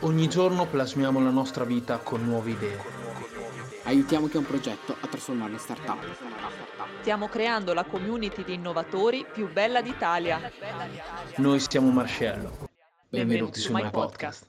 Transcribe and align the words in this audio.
Ogni 0.00 0.28
giorno 0.28 0.66
plasmiamo 0.66 1.22
la 1.22 1.30
nostra 1.30 1.64
vita 1.64 1.96
con 1.96 2.22
nuove 2.22 2.50
idee. 2.50 2.78
Aiutiamo 3.84 4.26
chi 4.26 4.36
ha 4.36 4.40
un 4.40 4.46
progetto 4.46 4.94
a 5.00 5.06
trasformarlo 5.06 5.54
in 5.54 5.58
startup. 5.58 6.04
Stiamo 7.00 7.28
creando 7.28 7.72
la 7.72 7.84
community 7.84 8.44
di 8.44 8.54
innovatori 8.54 9.24
più 9.32 9.50
bella 9.50 9.80
d'Italia. 9.80 10.52
Noi 11.36 11.60
siamo 11.60 11.90
Marcello. 11.90 12.68
Benvenuti, 13.08 13.08
Benvenuti 13.08 13.60
su 13.60 13.72
My 13.72 13.90
Podcast. 13.90 14.48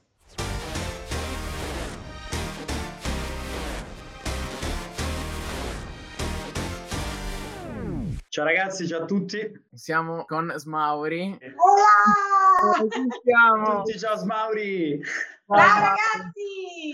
Ciao 8.27 8.45
ragazzi, 8.45 8.85
ciao 8.85 9.03
a 9.03 9.05
tutti. 9.05 9.65
Siamo 9.73 10.25
con 10.25 10.53
Smauri. 10.57 11.39
Hola! 11.55 12.89
Ci 12.89 13.21
siamo. 13.23 13.81
Tutti 13.83 13.97
ciao 13.97 14.15
Smauri. 14.17 15.01
Ciao 15.47 15.79
ragazzi! 15.79 16.91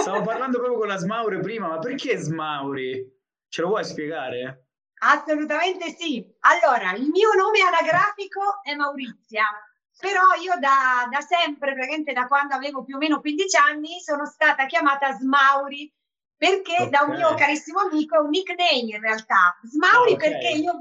Stavo 0.00 0.22
parlando 0.22 0.56
proprio 0.56 0.78
con 0.78 0.88
la 0.88 0.96
Smauri 0.96 1.40
prima, 1.40 1.68
ma 1.68 1.78
perché 1.78 2.16
Smauri? 2.16 3.06
Ce 3.48 3.60
lo 3.60 3.68
vuoi 3.68 3.84
spiegare? 3.84 4.68
Assolutamente 5.02 5.94
sì. 5.98 6.24
Allora, 6.40 6.92
il 6.92 7.10
mio 7.10 7.34
nome 7.34 7.60
anagrafico 7.60 8.62
è 8.62 8.74
Maurizia, 8.74 9.44
però 9.98 10.22
io 10.40 10.54
da, 10.58 11.06
da 11.10 11.20
sempre, 11.20 11.74
praticamente 11.74 12.14
da 12.14 12.26
quando 12.26 12.54
avevo 12.54 12.82
più 12.82 12.94
o 12.96 12.98
meno 12.98 13.20
15 13.20 13.56
anni, 13.58 14.00
sono 14.00 14.24
stata 14.24 14.64
chiamata 14.64 15.12
Smauri, 15.12 15.92
perché 16.34 16.88
da 16.88 17.02
un 17.02 17.14
mio 17.16 17.34
carissimo 17.34 17.80
amico 17.80 18.16
è 18.16 18.20
un 18.20 18.30
nickname 18.30 18.88
in 18.94 19.00
realtà. 19.00 19.58
Smauri 19.64 20.12
Ah, 20.12 20.14
ok. 20.14 20.18
perché 20.18 20.48
io 20.48 20.72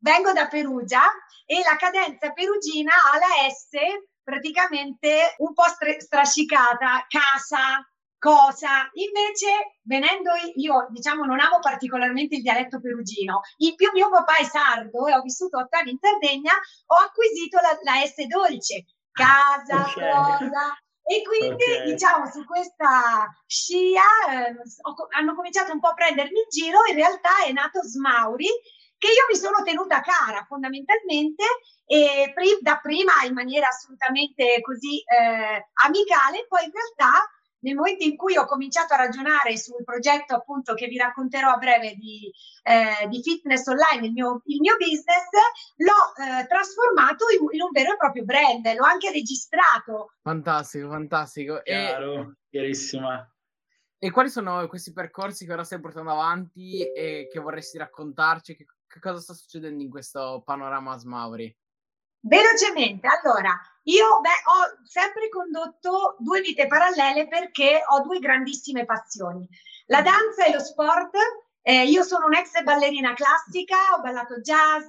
vengo 0.00 0.32
da 0.32 0.46
Perugia 0.46 1.02
e 1.46 1.62
la 1.64 1.76
cadenza 1.76 2.32
perugina 2.32 2.92
ha 2.92 3.16
la 3.16 3.48
S 3.50 3.70
praticamente 4.24 5.34
un 5.38 5.52
po' 5.52 5.68
stre- 5.68 6.00
strascicata, 6.00 7.06
casa, 7.08 7.86
cosa. 8.18 8.90
Invece, 8.94 9.78
venendo 9.82 10.30
io, 10.54 10.86
diciamo, 10.90 11.24
non 11.24 11.40
amo 11.40 11.58
particolarmente 11.60 12.36
il 12.36 12.42
dialetto 12.42 12.80
perugino. 12.80 13.42
In 13.58 13.74
più 13.74 13.90
mio 13.92 14.08
papà 14.08 14.36
è 14.36 14.44
sardo 14.44 15.06
e 15.06 15.14
ho 15.14 15.20
vissuto 15.20 15.58
otto 15.58 15.76
anni 15.76 15.90
in 15.90 15.98
Sardegna, 16.00 16.52
ho 16.86 16.96
acquisito 16.96 17.58
la, 17.60 17.78
la 17.82 18.04
S 18.06 18.24
dolce, 18.26 18.86
casa, 19.12 19.82
Ok. 19.82 19.92
cosa. 19.92 20.78
E 21.06 21.22
quindi, 21.22 21.62
Ok. 21.62 21.82
diciamo, 21.84 22.30
su 22.30 22.46
questa 22.46 23.28
scia 23.46 24.00
eh, 24.30 24.54
ho 24.80 24.94
hanno 25.10 25.34
cominciato 25.34 25.70
un 25.72 25.80
po' 25.80 25.88
a 25.88 25.94
prendermi 25.94 26.38
in 26.38 26.48
giro. 26.48 26.78
In 26.88 26.94
realtà 26.94 27.44
è 27.44 27.52
nato 27.52 27.82
Smauri, 27.82 28.48
che 28.98 29.08
io 29.08 29.24
mi 29.28 29.36
sono 29.36 29.62
tenuta 29.62 30.00
cara 30.00 30.44
fondamentalmente 30.48 31.44
e 31.86 32.32
pri- 32.34 32.58
da 32.60 32.78
prima 32.80 33.12
in 33.26 33.34
maniera 33.34 33.68
assolutamente 33.68 34.60
così 34.62 34.98
eh, 35.00 35.68
amicale, 35.84 36.46
poi 36.48 36.64
in 36.64 36.72
realtà 36.72 37.28
nel 37.64 37.74
momento 37.74 38.04
in 38.04 38.14
cui 38.16 38.36
ho 38.36 38.44
cominciato 38.44 38.92
a 38.92 38.98
ragionare 38.98 39.56
sul 39.56 39.82
progetto 39.84 40.34
appunto 40.34 40.74
che 40.74 40.86
vi 40.86 40.98
racconterò 40.98 41.50
a 41.50 41.56
breve 41.56 41.94
di, 41.94 42.30
eh, 42.62 43.08
di 43.08 43.22
fitness 43.22 43.66
online, 43.66 44.06
il 44.06 44.12
mio, 44.12 44.42
il 44.44 44.60
mio 44.60 44.76
business, 44.76 45.28
l'ho 45.76 46.12
eh, 46.22 46.46
trasformato 46.46 47.24
in, 47.30 47.46
in 47.52 47.62
un 47.62 47.70
vero 47.72 47.94
e 47.94 47.96
proprio 47.96 48.24
brand, 48.24 48.66
l'ho 48.66 48.84
anche 48.84 49.10
registrato. 49.10 50.12
Fantastico, 50.22 50.90
fantastico. 50.90 51.64
E, 51.64 51.72
Chiaro, 51.72 52.34
chiarissima. 52.50 53.26
e 53.98 54.10
quali 54.10 54.28
sono 54.28 54.66
questi 54.68 54.92
percorsi 54.92 55.46
che 55.46 55.52
ora 55.54 55.64
stai 55.64 55.80
portando 55.80 56.10
avanti 56.10 56.82
e 56.92 57.28
che 57.32 57.40
vorresti 57.40 57.78
raccontarci? 57.78 58.56
Che, 58.56 58.66
che 58.94 59.00
cosa 59.00 59.20
sta 59.20 59.34
succedendo 59.34 59.82
in 59.82 59.90
questo 59.90 60.42
panorama 60.44 60.96
Smauri? 60.96 61.52
Velocemente, 62.20 63.08
allora, 63.08 63.60
io 63.82 64.20
beh, 64.20 64.28
ho 64.28 64.84
sempre 64.84 65.28
condotto 65.28 66.14
due 66.20 66.40
vite 66.40 66.68
parallele 66.68 67.26
perché 67.26 67.82
ho 67.84 68.02
due 68.02 68.20
grandissime 68.20 68.84
passioni, 68.84 69.46
la 69.86 70.00
danza 70.00 70.44
e 70.46 70.52
lo 70.52 70.60
sport. 70.60 71.16
Eh, 71.66 71.86
io 71.86 72.02
sono 72.04 72.26
un'ex 72.26 72.62
ballerina 72.62 73.14
classica, 73.14 73.76
ho 73.96 74.00
ballato 74.00 74.38
jazz, 74.40 74.86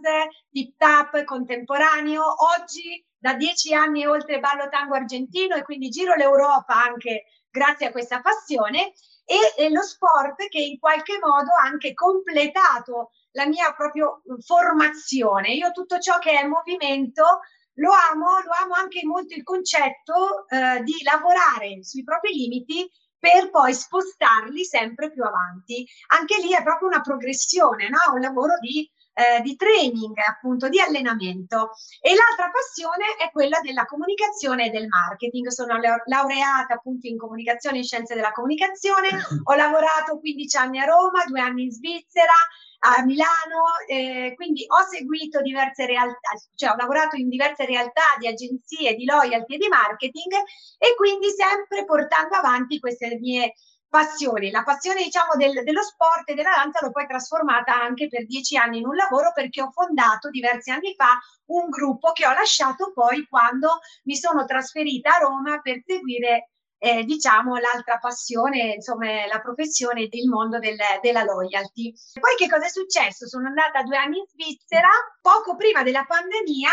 tip 0.52 0.76
tap, 0.78 1.24
contemporaneo. 1.24 2.22
Oggi 2.60 3.04
da 3.18 3.34
dieci 3.34 3.74
anni 3.74 4.04
e 4.04 4.08
oltre 4.08 4.40
ballo 4.40 4.70
tango 4.70 4.94
argentino 4.94 5.56
e 5.56 5.64
quindi 5.64 5.90
giro 5.90 6.16
l'Europa 6.16 6.76
anche 6.76 7.26
grazie 7.50 7.88
a 7.88 7.92
questa 7.92 8.22
passione 8.22 8.94
e, 9.24 9.38
e 9.58 9.70
lo 9.72 9.82
sport 9.82 10.48
che 10.50 10.60
in 10.60 10.78
qualche 10.78 11.18
modo 11.18 11.50
ha 11.54 11.66
anche 11.66 11.94
completato 11.94 13.12
la 13.36 13.46
mia 13.48 13.74
proprio 13.74 14.22
formazione. 14.40 15.54
Io 15.54 15.72
tutto 15.72 16.00
ciò 16.00 16.18
che 16.20 16.40
è 16.40 16.46
movimento 16.46 17.42
lo 17.76 17.92
amo, 18.12 18.40
lo 18.44 18.52
amo 18.64 18.74
anche 18.74 19.02
molto 19.04 19.36
il 19.36 19.44
concetto 19.44 20.48
eh, 20.48 20.82
di 20.84 21.04
lavorare 21.04 21.84
sui 21.84 22.04
propri 22.04 22.34
limiti 22.34 22.90
per 23.20 23.50
poi 23.50 23.74
spostarli 23.74 24.64
sempre 24.64 25.12
più 25.12 25.24
avanti. 25.24 25.86
Anche 26.08 26.40
lì 26.42 26.54
è 26.54 26.64
proprio 26.64 26.88
una 26.88 27.02
progressione, 27.02 27.90
no? 27.90 28.14
un 28.14 28.22
lavoro 28.22 28.58
di, 28.60 28.90
eh, 29.16 29.42
di 29.42 29.56
training, 29.56 30.14
appunto, 30.28 30.68
di 30.68 30.80
allenamento. 30.80 31.72
E 32.02 32.14
l'altra 32.14 32.52
passione 32.52 33.16
è 33.18 33.32
quella 33.32 33.60
della 33.62 33.86
comunicazione 33.86 34.68
e 34.68 34.70
del 34.70 34.88
marketing. 34.88 35.48
Sono 35.48 35.80
lau- 35.80 36.04
laureata 36.06 36.76
appunto 36.76 37.08
in 37.08 37.18
comunicazione 37.18 37.80
e 37.80 37.84
scienze 37.84 38.14
della 38.14 38.32
comunicazione, 38.32 39.08
ho 39.44 39.56
lavorato 39.56 40.20
15 40.20 40.58
anni 40.58 40.80
a 40.80 40.86
Roma, 40.86 41.24
due 41.26 41.40
anni 41.40 41.64
in 41.64 41.72
Svizzera, 41.72 42.34
a 42.80 43.04
Milano, 43.04 43.80
eh, 43.88 44.34
quindi 44.36 44.66
ho 44.68 44.86
seguito 44.88 45.42
diverse 45.42 45.86
realtà, 45.86 46.38
cioè 46.54 46.72
ho 46.72 46.76
lavorato 46.76 47.16
in 47.16 47.30
diverse 47.30 47.66
realtà 47.66 48.04
di 48.20 48.28
agenzie 48.28 48.96
di 48.96 49.06
loyalty 49.06 49.56
e 49.56 49.58
di 49.58 49.68
marketing 49.68 50.34
e 50.78 50.94
quindi 50.96 51.30
sempre 51.32 51.86
portando 51.86 52.36
avanti 52.36 52.80
queste 52.80 53.18
mie 53.20 53.54
passioni. 53.96 54.52
La 54.52 54.64
passione, 54.64 55.04
diciamo, 55.04 55.36
del- 55.38 55.64
dello 55.64 55.82
sport 55.82 56.28
e 56.30 56.34
della 56.34 56.52
danza 56.54 56.80
l'ho 56.84 56.92
poi 56.92 57.08
trasformata 57.08 57.74
anche 57.74 58.08
per 58.10 58.26
dieci 58.26 58.58
anni 58.58 58.80
in 58.80 58.88
un 58.88 58.96
lavoro 58.96 59.32
perché 59.34 59.62
ho 59.62 59.72
fondato 59.72 60.30
diversi 60.30 60.70
anni 60.70 60.94
fa 60.98 61.18
un 61.46 61.70
gruppo 61.70 62.12
che 62.12 62.28
ho 62.28 62.34
lasciato 62.34 62.92
poi 62.94 63.26
quando 63.30 63.80
mi 64.04 64.16
sono 64.18 64.44
trasferita 64.46 65.16
a 65.16 65.20
Roma 65.20 65.62
per 65.62 65.82
seguire 65.86 66.50
eh, 66.78 67.04
diciamo 67.06 67.56
l'altra 67.56 67.98
passione, 67.98 68.74
insomma 68.76 69.26
la 69.28 69.40
professione 69.40 70.08
del 70.10 70.28
mondo 70.28 70.60
del- 70.60 70.76
della 71.02 71.24
loyalty. 71.24 71.94
Poi 72.20 72.36
che 72.38 72.50
cosa 72.50 72.66
è 72.66 72.70
successo? 72.70 73.28
Sono 73.28 73.48
andata 73.48 73.82
due 73.84 73.96
anni 73.98 74.18
in 74.20 74.26
Svizzera, 74.28 74.90
poco 75.22 75.56
prima 75.56 75.84
della 75.84 76.04
pandemia, 76.06 76.70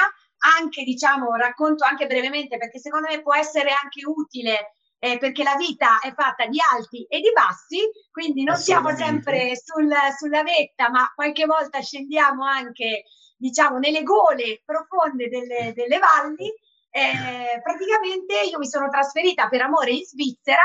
anche 0.58 0.82
diciamo 0.82 1.36
racconto 1.36 1.84
anche 1.84 2.06
brevemente 2.06 2.58
perché 2.58 2.80
secondo 2.80 3.06
me 3.08 3.22
può 3.22 3.32
essere 3.34 3.70
anche 3.70 4.02
utile 4.04 4.72
eh, 5.04 5.18
perché 5.18 5.42
la 5.42 5.56
vita 5.56 5.98
è 5.98 6.14
fatta 6.14 6.46
di 6.46 6.58
alti 6.72 7.02
e 7.10 7.18
di 7.18 7.32
bassi, 7.34 7.80
quindi 8.12 8.44
non 8.44 8.54
siamo 8.54 8.94
sempre 8.94 9.56
sul, 9.56 9.92
sulla 10.16 10.44
vetta, 10.44 10.90
ma 10.90 11.10
qualche 11.12 11.44
volta 11.44 11.80
scendiamo 11.80 12.44
anche 12.44 13.02
diciamo 13.36 13.78
nelle 13.78 14.04
gole 14.04 14.62
profonde 14.64 15.28
delle, 15.28 15.72
delle 15.74 15.98
valli. 15.98 16.46
Eh, 16.88 17.60
praticamente 17.60 18.42
io 18.48 18.58
mi 18.58 18.68
sono 18.68 18.88
trasferita 18.90 19.48
per 19.48 19.62
amore 19.62 19.90
in 19.90 20.04
Svizzera, 20.04 20.62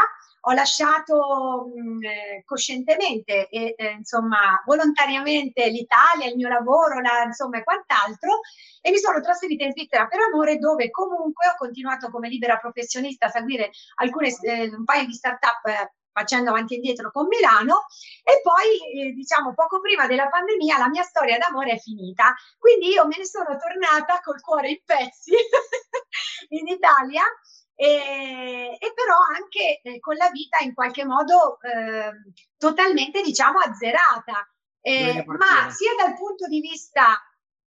ho 0.48 0.54
lasciato 0.54 1.72
mh, 1.76 2.04
eh, 2.06 2.44
coscientemente 2.46 3.50
e 3.50 3.76
eh, 3.78 3.92
insomma 3.92 4.62
volontariamente 4.66 5.68
l'Italia, 5.68 6.28
il 6.28 6.36
mio 6.36 6.48
lavoro, 6.48 7.02
la, 7.02 7.24
insomma 7.24 7.58
e 7.58 7.64
quant'altro 7.64 8.40
e 8.82 8.92
mi 8.92 8.98
sono 8.98 9.20
trasferita 9.20 9.66
in 9.66 9.72
Svizzera 9.72 10.08
per 10.08 10.20
amore 10.22 10.58
dove 10.58 10.90
comunque 10.90 11.48
ho 11.48 11.56
continuato 11.58 12.10
come 12.10 12.30
libera 12.30 12.58
professionista 12.58 13.26
a 13.26 13.30
seguire 13.30 13.72
alcune, 13.96 14.34
eh, 14.42 14.74
un 14.74 14.86
paio 14.86 15.06
di 15.06 15.14
start-up 15.14 15.66
eh, 15.66 15.92
facendo 16.14 16.50
avanti 16.50 16.74
e 16.74 16.78
indietro 16.78 17.12
con 17.12 17.28
Milano. 17.28 17.86
E 18.24 18.40
poi 18.42 19.10
eh, 19.10 19.12
diciamo 19.12 19.54
poco 19.54 19.82
prima 19.82 20.08
della 20.08 20.30
pandemia 20.30 20.78
la 20.78 20.88
mia 20.88 21.04
storia 21.04 21.38
d'amore 21.38 21.72
è 21.72 21.78
finita. 21.78 22.34
Quindi 22.58 22.88
io 22.88 23.06
me 23.06 23.18
ne 23.18 23.26
sono 23.26 23.58
tornata 23.58 24.22
col 24.24 24.40
cuore 24.40 24.70
in 24.70 24.80
pezzi 24.86 25.32
in 26.56 26.68
Italia 26.68 27.24
e, 27.80 28.76
e 28.80 28.94
però 28.94 29.16
anche 29.38 29.80
eh, 29.84 30.00
con 30.00 30.16
la 30.16 30.30
vita 30.32 30.58
in 30.64 30.74
qualche 30.74 31.06
modo 31.06 31.60
eh, 31.62 32.12
totalmente 32.58 33.22
diciamo 33.22 33.60
azzerata 33.60 34.50
Eh, 34.88 35.26
ma 35.26 35.70
sia 35.70 35.94
dal 35.98 36.16
punto 36.16 36.48
di 36.48 36.62
vista 36.62 37.20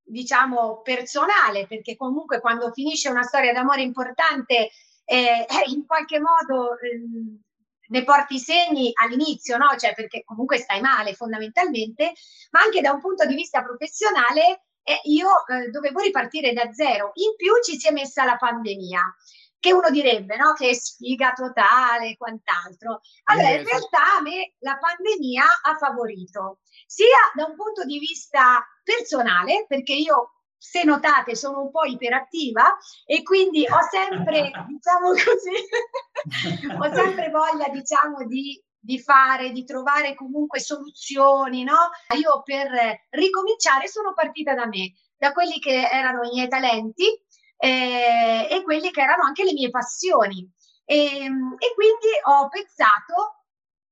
diciamo 0.01 0.81
personale 0.81 1.67
perché 1.67 1.97
comunque 1.97 2.39
quando 2.39 2.71
finisce 2.71 3.09
una 3.09 3.23
storia 3.23 3.51
d'amore 3.51 3.81
importante 3.81 4.71
eh, 5.03 5.45
eh, 5.45 5.63
in 5.67 5.85
qualche 5.85 6.19
modo 6.19 6.79
ehm, 6.79 7.41
ne 7.89 8.03
porti 8.03 8.35
i 8.35 8.39
segni 8.39 8.91
all'inizio, 9.01 9.57
no? 9.57 9.75
Cioè 9.77 9.93
perché 9.95 10.23
comunque 10.23 10.59
stai 10.59 10.79
male 10.79 11.13
fondamentalmente, 11.13 12.13
ma 12.51 12.61
anche 12.61 12.79
da 12.81 12.91
un 12.93 13.01
punto 13.01 13.25
di 13.25 13.35
vista 13.35 13.63
professionale 13.63 14.63
eh, 14.83 15.01
io 15.05 15.27
eh, 15.47 15.69
dovevo 15.71 15.99
ripartire 15.99 16.53
da 16.53 16.71
zero. 16.71 17.11
In 17.15 17.35
più 17.35 17.51
ci 17.63 17.77
si 17.77 17.87
è 17.87 17.91
messa 17.91 18.23
la 18.23 18.37
pandemia, 18.37 19.01
che 19.59 19.73
uno 19.73 19.89
direbbe, 19.89 20.37
no? 20.37 20.53
Che 20.53 20.69
è 20.69 20.73
sfiga 20.73 21.33
totale 21.33 22.09
e 22.09 22.17
quant'altro. 22.17 23.01
Allora, 23.25 23.49
in 23.49 23.57
Invece. 23.57 23.77
realtà 23.77 24.17
a 24.17 24.21
me 24.21 24.53
la 24.59 24.77
pandemia 24.77 25.43
ha 25.63 25.75
favorito, 25.75 26.59
sia 26.85 27.17
da 27.35 27.45
un 27.45 27.55
punto 27.55 27.83
di 27.83 27.99
vista 27.99 28.65
personale, 28.83 29.65
perché 29.67 29.93
io 29.93 30.33
se 30.57 30.83
notate 30.83 31.35
sono 31.35 31.61
un 31.61 31.71
po' 31.71 31.85
iperattiva 31.85 32.77
e 33.05 33.23
quindi 33.23 33.65
ho 33.65 33.81
sempre, 33.89 34.51
diciamo 34.67 35.09
così, 35.09 36.67
ho 36.77 36.93
sempre 36.93 37.29
voglia, 37.29 37.69
diciamo, 37.69 38.25
di, 38.25 38.61
di, 38.77 38.99
fare, 38.99 39.51
di 39.51 39.63
trovare 39.65 40.15
comunque 40.15 40.59
soluzioni, 40.59 41.63
no? 41.63 41.89
Io 42.17 42.41
per 42.43 42.69
ricominciare 43.09 43.87
sono 43.87 44.13
partita 44.13 44.53
da 44.53 44.67
me, 44.67 44.93
da 45.17 45.31
quelli 45.33 45.59
che 45.59 45.87
erano 45.89 46.23
i 46.23 46.31
miei 46.33 46.47
talenti 46.47 47.05
eh, 47.59 48.47
e 48.49 48.63
quelli 48.63 48.89
che 48.89 49.01
erano 49.01 49.23
anche 49.23 49.43
le 49.43 49.53
mie 49.53 49.69
passioni. 49.69 50.49
E, 50.85 50.95
e 50.95 51.73
quindi 51.75 52.09
ho 52.23 52.47
pensato 52.47 53.43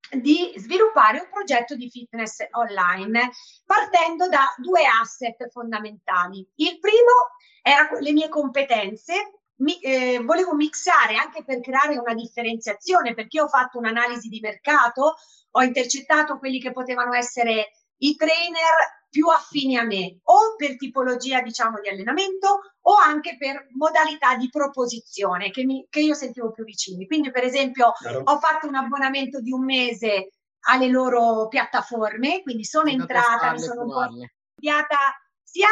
di 0.10 0.54
sviluppare 0.56 1.19
un 1.19 1.30
progetto 1.30 1.75
di 1.75 1.90
fitness 1.90 2.38
online 2.52 3.30
partendo 3.66 4.28
da 4.30 4.54
due 4.58 4.81
asset 4.86 5.50
fondamentali. 5.50 6.48
Il 6.56 6.80
primo 6.80 7.36
era 7.62 7.90
le 8.00 8.14
mie 8.14 8.30
competenze, 8.30 9.42
mi, 9.58 9.80
eh, 9.81 10.20
volevo 10.24 10.54
mixare 10.54 11.16
anche 11.16 11.44
per 11.44 11.60
creare 11.60 11.98
una 11.98 12.13
differenziazione 12.13 13.13
perché 13.13 13.42
ho 13.42 13.48
fatto 13.48 13.78
un'analisi 13.78 14.30
di 14.30 14.40
mercato, 14.40 15.16
ho 15.52 15.62
intercettato 15.62 16.38
quelli 16.38 16.60
che 16.60 16.72
potevano 16.72 17.13
essere 17.13 17.72
i 18.00 18.16
trainer 18.16 18.96
più 19.10 19.28
affini 19.30 19.78
a 19.78 19.84
me, 19.84 20.20
o 20.24 20.56
per 20.56 20.76
tipologia 20.76 21.42
diciamo 21.42 21.80
di 21.80 21.90
allenamento 21.90 22.60
o 22.82 22.96
anche 22.96 23.38
per 23.38 23.68
modalità 23.72 24.36
di 24.36 24.50
proposizione 24.50 25.50
che, 25.50 25.64
mi, 25.64 25.86
che 25.90 26.02
io 26.02 26.14
sentivo 26.14 26.52
più 26.52 26.64
vicini. 26.64 27.08
Quindi 27.08 27.32
per 27.32 27.44
esempio 27.44 27.94
Chiaro. 27.98 28.22
ho 28.24 28.40
fatto 28.40 28.68
un 28.68 28.76
abbonamento 28.76 29.42
di 29.42 29.52
un 29.52 29.64
mese 29.64 30.34
alle 30.68 30.88
loro 30.88 31.48
piattaforme, 31.48 32.42
quindi 32.44 32.66
sono 32.66 32.90
entrata, 32.90 33.52
mi 33.52 33.60
sono 33.60 33.84
un 33.84 33.92
po' 33.92 34.08
studiata 34.54 34.98
sia 35.44 35.68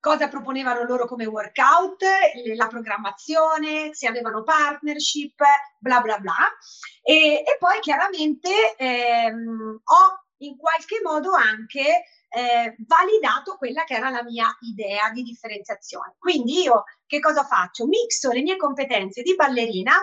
cosa 0.00 0.28
proponevano 0.28 0.84
loro 0.84 1.06
come 1.06 1.24
workout, 1.24 2.02
la 2.56 2.66
programmazione, 2.66 3.94
se 3.94 4.06
avevano 4.06 4.42
partnership, 4.42 5.40
bla 5.78 6.00
bla 6.00 6.18
bla. 6.18 6.36
E, 7.02 7.42
e 7.46 7.56
poi 7.58 7.80
chiaramente 7.80 8.76
ehm, 8.76 9.80
ho 9.82 10.23
in 10.38 10.56
qualche 10.56 11.00
modo 11.02 11.32
anche 11.32 12.04
eh, 12.28 12.76
validato 12.86 13.56
quella 13.56 13.84
che 13.84 13.94
era 13.94 14.10
la 14.10 14.22
mia 14.22 14.46
idea 14.60 15.10
di 15.10 15.22
differenziazione. 15.22 16.16
Quindi 16.18 16.62
io 16.62 16.84
che 17.06 17.20
cosa 17.20 17.44
faccio? 17.44 17.86
Mixo 17.86 18.30
le 18.32 18.42
mie 18.42 18.56
competenze 18.56 19.22
di 19.22 19.34
ballerina 19.34 19.94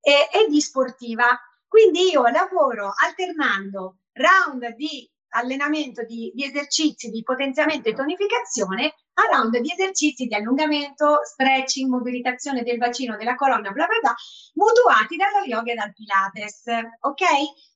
e, 0.00 0.28
e 0.32 0.48
di 0.48 0.60
sportiva. 0.60 1.38
Quindi 1.68 2.10
io 2.10 2.26
lavoro 2.26 2.92
alternando 2.96 3.98
round 4.12 4.74
di 4.74 5.08
allenamento 5.30 6.04
di, 6.04 6.30
di, 6.34 6.44
esercizi 6.44 7.10
di 7.10 7.22
potenziamento 7.22 7.88
e 7.88 7.94
tonificazione 7.94 8.94
a 9.14 9.22
round 9.32 9.58
di 9.58 9.70
esercizi 9.70 10.26
di 10.26 10.34
allungamento, 10.34 11.20
stretching, 11.24 11.88
mobilitazione 11.90 12.62
del 12.62 12.78
bacino, 12.78 13.16
della 13.16 13.34
colonna, 13.34 13.70
bla 13.70 13.86
bla 13.86 13.98
bla, 14.00 14.14
mutuati 14.54 15.16
dallo 15.16 15.44
yoga 15.44 15.72
e 15.72 15.74
dal 15.74 15.92
pilates. 15.92 16.64
Ok? 17.00 17.24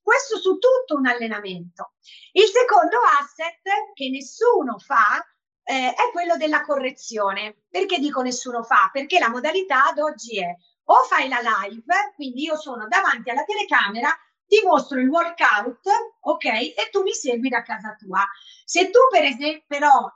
Questo 0.02 0.38
su 0.38 0.58
tutto 0.58 0.96
un 0.96 1.06
allenamento. 1.06 1.94
Il 2.32 2.44
secondo 2.44 2.98
asset 3.20 3.62
che 3.94 4.10
nessuno 4.10 4.78
fa 4.78 5.24
eh, 5.64 5.90
è 5.90 6.10
quello 6.12 6.36
della 6.36 6.62
correzione. 6.62 7.62
Perché 7.68 7.98
dico 7.98 8.22
nessuno 8.22 8.62
fa? 8.62 8.90
Perché 8.92 9.18
la 9.18 9.30
modalità 9.30 9.86
ad 9.88 9.98
oggi 9.98 10.40
è 10.40 10.54
o 10.86 11.02
fai 11.08 11.28
la 11.28 11.40
live, 11.40 12.12
quindi 12.14 12.42
io 12.42 12.56
sono 12.56 12.86
davanti 12.88 13.30
alla 13.30 13.44
telecamera, 13.44 14.14
ti 14.46 14.60
mostro 14.64 15.00
il 15.00 15.08
workout, 15.08 15.80
ok? 16.20 16.44
E 16.44 16.88
tu 16.90 17.02
mi 17.02 17.12
segui 17.12 17.48
da 17.48 17.62
casa 17.62 17.96
tua. 17.98 18.24
Se 18.64 18.90
tu 18.90 18.98
per 19.10 19.24
esempio 19.24 19.64
però 19.66 20.12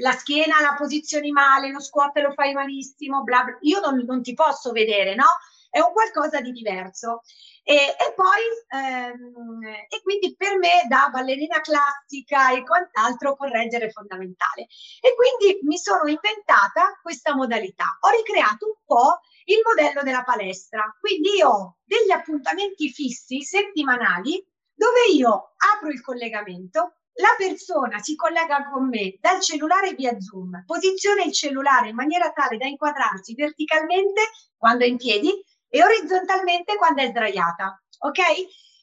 la 0.00 0.12
schiena 0.12 0.60
la 0.60 0.74
posizioni 0.78 1.32
male, 1.32 1.70
lo 1.70 1.80
squat 1.80 2.16
lo 2.18 2.32
fai 2.32 2.52
malissimo, 2.52 3.22
bla 3.22 3.42
bla, 3.42 3.58
io 3.62 3.80
non, 3.80 4.04
non 4.06 4.22
ti 4.22 4.34
posso 4.34 4.70
vedere, 4.70 5.14
no? 5.14 5.26
È 5.72 5.80
un 5.80 5.90
qualcosa 5.94 6.42
di 6.42 6.52
diverso. 6.52 7.22
E, 7.64 7.74
e 7.74 8.12
poi, 8.14 8.44
ehm, 8.68 9.64
e 9.88 10.02
quindi 10.02 10.36
per 10.36 10.58
me 10.58 10.84
da 10.86 11.08
ballerina 11.10 11.62
classica 11.62 12.52
e 12.52 12.62
quant'altro 12.62 13.36
correggere 13.36 13.86
è 13.86 13.90
fondamentale. 13.90 14.66
E 15.00 15.14
quindi 15.16 15.60
mi 15.62 15.78
sono 15.78 16.06
inventata 16.08 17.00
questa 17.00 17.34
modalità. 17.34 17.86
Ho 18.00 18.10
ricreato 18.10 18.66
un 18.66 18.74
po' 18.84 19.20
il 19.46 19.62
modello 19.64 20.02
della 20.02 20.24
palestra. 20.24 20.94
Quindi 21.00 21.36
io 21.36 21.48
ho 21.48 21.76
degli 21.84 22.10
appuntamenti 22.10 22.90
fissi 22.90 23.40
settimanali 23.40 24.44
dove 24.74 25.06
io 25.14 25.54
apro 25.56 25.88
il 25.88 26.02
collegamento, 26.02 26.96
la 27.14 27.34
persona 27.36 27.98
si 27.98 28.14
collega 28.14 28.68
con 28.70 28.88
me 28.88 29.16
dal 29.20 29.40
cellulare 29.40 29.94
via 29.94 30.18
Zoom, 30.18 30.64
posiziona 30.66 31.22
il 31.22 31.32
cellulare 31.32 31.88
in 31.90 31.94
maniera 31.94 32.30
tale 32.32 32.56
da 32.56 32.66
inquadrarsi 32.66 33.34
verticalmente 33.34 34.22
quando 34.56 34.84
è 34.84 34.88
in 34.88 34.96
piedi 34.96 35.30
e 35.74 35.82
orizzontalmente 35.82 36.76
quando 36.76 37.00
è 37.00 37.06
sdraiata, 37.06 37.82
ok? 38.00 38.20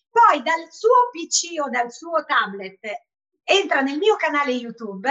Poi 0.09 0.41
dal 0.41 0.65
suo 0.71 1.11
PC 1.11 1.61
o 1.63 1.69
dal 1.69 1.91
suo 1.91 2.25
tablet 2.25 2.79
entra 3.43 3.81
nel 3.81 3.99
mio 3.99 4.15
canale 4.15 4.53
YouTube 4.53 5.07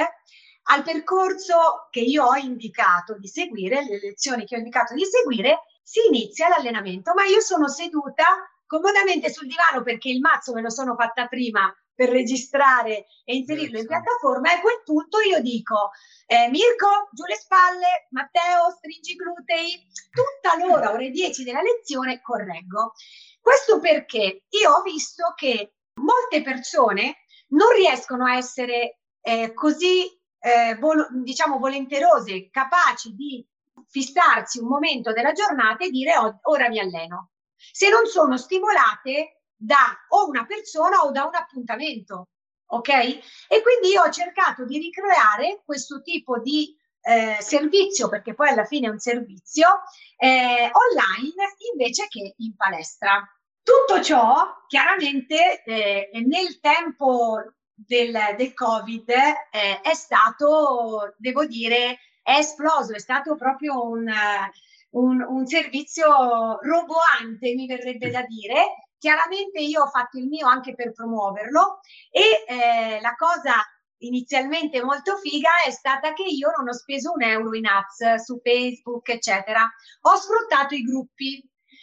al 0.70 0.82
percorso 0.82 1.86
che 1.88 2.00
io 2.00 2.24
ho 2.24 2.34
indicato 2.34 3.16
di 3.16 3.28
seguire, 3.28 3.84
le 3.84 4.00
lezioni 4.00 4.44
che 4.44 4.56
ho 4.56 4.58
indicato 4.58 4.92
di 4.94 5.04
seguire, 5.04 5.60
si 5.80 6.00
inizia 6.08 6.48
l'allenamento, 6.48 7.14
ma 7.14 7.24
io 7.26 7.40
sono 7.40 7.68
seduta 7.68 8.24
comodamente 8.66 9.30
sul 9.30 9.46
divano 9.46 9.84
perché 9.84 10.08
il 10.08 10.18
mazzo 10.18 10.52
me 10.52 10.62
lo 10.62 10.70
sono 10.70 10.96
fatta 10.96 11.28
prima 11.28 11.72
per 11.98 12.10
registrare 12.10 13.06
e 13.24 13.34
inserirlo 13.34 13.76
in 13.76 13.86
piattaforma 13.88 14.52
e 14.52 14.54
a 14.54 14.60
quel 14.60 14.82
punto 14.84 15.18
io 15.18 15.40
dico 15.40 15.90
eh, 16.26 16.48
Mirko, 16.48 17.08
giù 17.10 17.24
le 17.24 17.34
spalle, 17.34 18.06
Matteo, 18.10 18.70
stringi 18.70 19.12
i 19.12 19.16
glutei, 19.16 19.84
tutta 20.12 20.64
l'ora, 20.64 20.92
ore 20.92 21.10
10 21.10 21.42
della 21.42 21.60
lezione, 21.60 22.20
correggo. 22.20 22.92
Questo 23.40 23.80
perché 23.80 24.44
io 24.48 24.70
ho 24.70 24.82
visto 24.82 25.32
che 25.34 25.72
molte 25.94 26.42
persone 26.42 27.24
non 27.48 27.72
riescono 27.72 28.26
a 28.26 28.36
essere 28.36 29.00
eh, 29.20 29.52
così, 29.52 30.06
eh, 30.38 30.76
vol- 30.78 31.08
diciamo, 31.24 31.58
volenterose, 31.58 32.48
capaci 32.48 33.12
di 33.16 33.44
fissarsi 33.88 34.60
un 34.60 34.68
momento 34.68 35.12
della 35.12 35.32
giornata 35.32 35.84
e 35.84 35.90
dire 35.90 36.12
ora 36.42 36.68
mi 36.68 36.78
alleno. 36.78 37.30
Se 37.56 37.88
non 37.88 38.06
sono 38.06 38.36
stimolate 38.36 39.37
da 39.58 39.98
o 40.08 40.28
una 40.28 40.46
persona 40.46 41.02
o 41.02 41.10
da 41.10 41.24
un 41.24 41.34
appuntamento. 41.34 42.28
Ok? 42.70 42.88
E 42.88 43.62
quindi 43.62 43.88
io 43.92 44.02
ho 44.02 44.10
cercato 44.10 44.64
di 44.64 44.78
ricreare 44.78 45.62
questo 45.64 46.00
tipo 46.02 46.38
di 46.38 46.76
eh, 47.00 47.38
servizio, 47.40 48.08
perché 48.08 48.34
poi 48.34 48.50
alla 48.50 48.64
fine 48.64 48.86
è 48.86 48.90
un 48.90 48.98
servizio, 48.98 49.82
eh, 50.16 50.70
online 50.72 51.54
invece 51.72 52.06
che 52.08 52.34
in 52.36 52.54
palestra. 52.54 53.26
Tutto 53.62 54.02
ciò 54.02 54.64
chiaramente 54.66 55.62
eh, 55.62 56.10
nel 56.26 56.60
tempo 56.60 57.42
del, 57.74 58.16
del 58.36 58.54
Covid 58.54 59.10
eh, 59.10 59.80
è 59.82 59.94
stato, 59.94 61.14
devo 61.16 61.46
dire, 61.46 61.98
è 62.22 62.38
esploso, 62.38 62.94
è 62.94 62.98
stato 62.98 63.36
proprio 63.36 63.88
un, 63.88 64.10
un, 64.90 65.22
un 65.22 65.46
servizio 65.46 66.58
roboante, 66.60 67.54
mi 67.54 67.66
verrebbe 67.66 68.10
da 68.10 68.22
dire, 68.22 68.87
Chiaramente 68.98 69.60
io 69.60 69.82
ho 69.82 69.88
fatto 69.88 70.18
il 70.18 70.26
mio 70.26 70.46
anche 70.46 70.74
per 70.74 70.92
promuoverlo 70.92 71.80
e 72.10 72.44
eh, 72.46 73.00
la 73.00 73.14
cosa 73.14 73.54
inizialmente 73.98 74.82
molto 74.82 75.16
figa 75.16 75.50
è 75.66 75.70
stata 75.70 76.12
che 76.12 76.24
io 76.24 76.50
non 76.56 76.68
ho 76.68 76.72
speso 76.72 77.12
un 77.12 77.22
euro 77.22 77.54
in 77.54 77.66
ads 77.66 78.22
su 78.22 78.40
Facebook, 78.42 79.08
eccetera. 79.08 79.68
Ho 80.02 80.16
sfruttato 80.16 80.74
i 80.74 80.82
gruppi. 80.82 81.42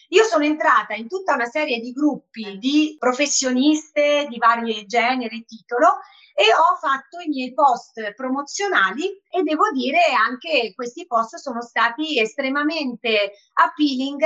Io 0.10 0.24
sono 0.24 0.44
entrata 0.44 0.94
in 0.94 1.08
tutta 1.08 1.34
una 1.34 1.46
serie 1.46 1.80
di 1.80 1.92
gruppi 1.92 2.58
di 2.58 2.96
professioniste 3.00 4.28
di 4.30 4.38
vari 4.38 4.86
generi 4.86 5.40
e 5.40 5.46
titolo 5.46 6.00
e 6.38 6.44
ho 6.54 6.76
fatto 6.78 7.20
i 7.20 7.30
miei 7.30 7.54
post 7.54 8.14
promozionali 8.14 9.06
e 9.30 9.42
devo 9.42 9.72
dire 9.72 10.00
anche 10.14 10.74
questi 10.76 11.08
post 11.08 11.38
sono 11.38 11.62
stati 11.62 12.20
estremamente 12.20 13.32
appealing 13.54 14.22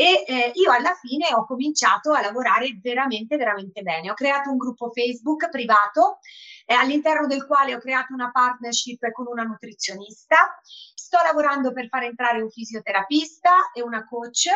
e 0.00 0.22
eh, 0.28 0.52
io 0.54 0.70
alla 0.70 0.94
fine 0.94 1.26
ho 1.34 1.44
cominciato 1.44 2.12
a 2.12 2.20
lavorare 2.20 2.78
veramente, 2.80 3.36
veramente 3.36 3.82
bene. 3.82 4.12
Ho 4.12 4.14
creato 4.14 4.48
un 4.48 4.56
gruppo 4.56 4.92
Facebook 4.92 5.48
privato 5.48 6.20
eh, 6.66 6.74
all'interno 6.74 7.26
del 7.26 7.44
quale 7.44 7.74
ho 7.74 7.80
creato 7.80 8.12
una 8.12 8.30
partnership 8.30 9.10
con 9.10 9.26
una 9.26 9.42
nutrizionista. 9.42 10.36
Sto 10.62 11.18
lavorando 11.24 11.72
per 11.72 11.88
far 11.88 12.04
entrare 12.04 12.40
un 12.40 12.48
fisioterapista 12.48 13.72
e 13.74 13.82
una 13.82 14.06
coach 14.06 14.46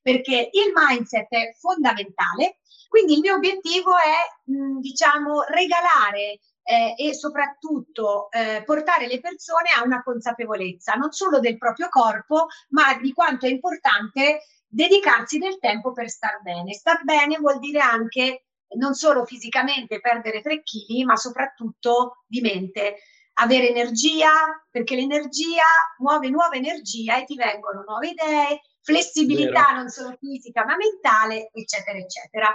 perché 0.00 0.50
il 0.52 0.72
mindset 0.72 1.26
è 1.30 1.52
fondamentale. 1.58 2.58
Quindi 2.88 3.14
il 3.14 3.20
mio 3.22 3.34
obiettivo 3.34 3.96
è, 3.96 4.52
mh, 4.52 4.78
diciamo, 4.78 5.42
regalare 5.48 6.38
eh, 6.62 6.94
e 6.96 7.12
soprattutto 7.12 8.30
eh, 8.30 8.62
portare 8.64 9.08
le 9.08 9.18
persone 9.18 9.70
a 9.76 9.82
una 9.82 10.00
consapevolezza 10.00 10.92
non 10.92 11.10
solo 11.10 11.40
del 11.40 11.58
proprio 11.58 11.88
corpo, 11.88 12.46
ma 12.68 12.94
di 13.00 13.12
quanto 13.12 13.46
è 13.46 13.48
importante 13.48 14.42
dedicarsi 14.72 15.36
del 15.36 15.58
tempo 15.58 15.92
per 15.92 16.08
star 16.08 16.40
bene. 16.40 16.72
Star 16.72 17.04
bene 17.04 17.36
vuol 17.36 17.58
dire 17.58 17.80
anche 17.80 18.46
non 18.78 18.94
solo 18.94 19.26
fisicamente 19.26 20.00
perdere 20.00 20.40
3 20.40 20.62
kg, 20.62 21.04
ma 21.04 21.16
soprattutto 21.16 22.22
di 22.26 22.40
mente, 22.40 22.96
avere 23.34 23.68
energia, 23.68 24.30
perché 24.70 24.94
l'energia 24.94 25.62
muove 25.98 26.30
nuova 26.30 26.54
energia 26.54 27.18
e 27.18 27.24
ti 27.24 27.36
vengono 27.36 27.84
nuove 27.86 28.08
idee, 28.08 28.62
flessibilità 28.80 29.66
Vero. 29.66 29.76
non 29.76 29.88
solo 29.90 30.16
fisica 30.18 30.64
ma 30.64 30.76
mentale, 30.76 31.50
eccetera, 31.52 31.98
eccetera. 31.98 32.54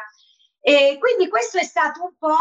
E 0.59 0.97
quindi 0.99 1.29
questo 1.29 1.59
è 1.59 1.63
stato 1.63 2.03
un 2.03 2.15
po' 2.17 2.35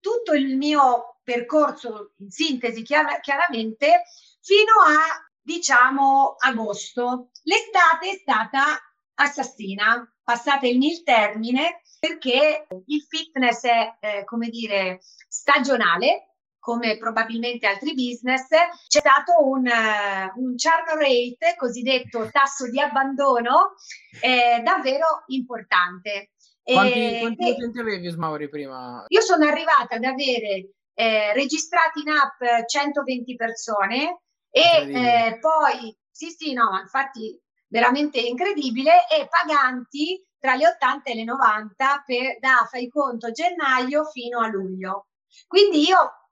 tutto 0.00 0.32
il 0.32 0.56
mio 0.56 1.20
percorso, 1.22 2.14
in 2.18 2.30
sintesi 2.30 2.82
chiar- 2.82 3.20
chiaramente, 3.20 4.02
fino 4.40 4.72
a 4.84 5.30
diciamo 5.40 6.34
agosto. 6.38 7.30
L'estate 7.44 8.10
è 8.10 8.14
stata 8.16 8.80
assassina, 9.22 10.06
passate 10.22 10.68
il 10.68 11.02
termine, 11.02 11.82
perché 11.98 12.66
il 12.86 13.02
fitness 13.08 13.62
è, 13.64 13.96
eh, 14.00 14.24
come 14.24 14.48
dire, 14.48 15.00
stagionale, 15.28 16.32
come 16.58 16.96
probabilmente 16.96 17.66
altri 17.66 17.92
business, 17.92 18.46
c'è 18.86 19.00
stato 19.00 19.44
un, 19.44 19.66
uh, 19.66 20.40
un 20.40 20.54
churn 20.54 20.96
rate, 20.96 21.56
cosiddetto 21.56 22.28
tasso 22.30 22.70
di 22.70 22.78
abbandono, 22.78 23.74
eh, 24.20 24.60
davvero 24.62 25.24
importante. 25.26 26.30
Quanti, 26.62 27.18
quanti 27.18 27.50
utenti 27.50 27.78
avevi 27.80 28.08
Smauri 28.08 28.48
prima? 28.48 29.04
Io 29.08 29.20
sono 29.22 29.44
arrivata 29.44 29.96
ad 29.96 30.04
avere 30.04 30.74
eh, 30.94 31.32
registrati 31.32 32.00
in 32.00 32.10
app 32.10 32.64
120 32.68 33.34
persone 33.34 34.20
e 34.48 34.60
eh, 34.60 35.38
poi, 35.40 35.96
sì 36.08 36.28
sì 36.30 36.52
no, 36.52 36.78
infatti 36.80 37.41
veramente 37.72 38.20
incredibile, 38.20 39.08
e 39.08 39.26
paganti 39.28 40.22
tra 40.38 40.54
le 40.54 40.66
80 40.66 41.10
e 41.10 41.14
le 41.14 41.24
90 41.24 42.02
per, 42.04 42.38
da, 42.38 42.68
fai 42.70 42.88
conto, 42.88 43.30
gennaio 43.30 44.04
fino 44.04 44.40
a 44.40 44.48
luglio. 44.48 45.06
Quindi 45.46 45.88
io 45.88 46.28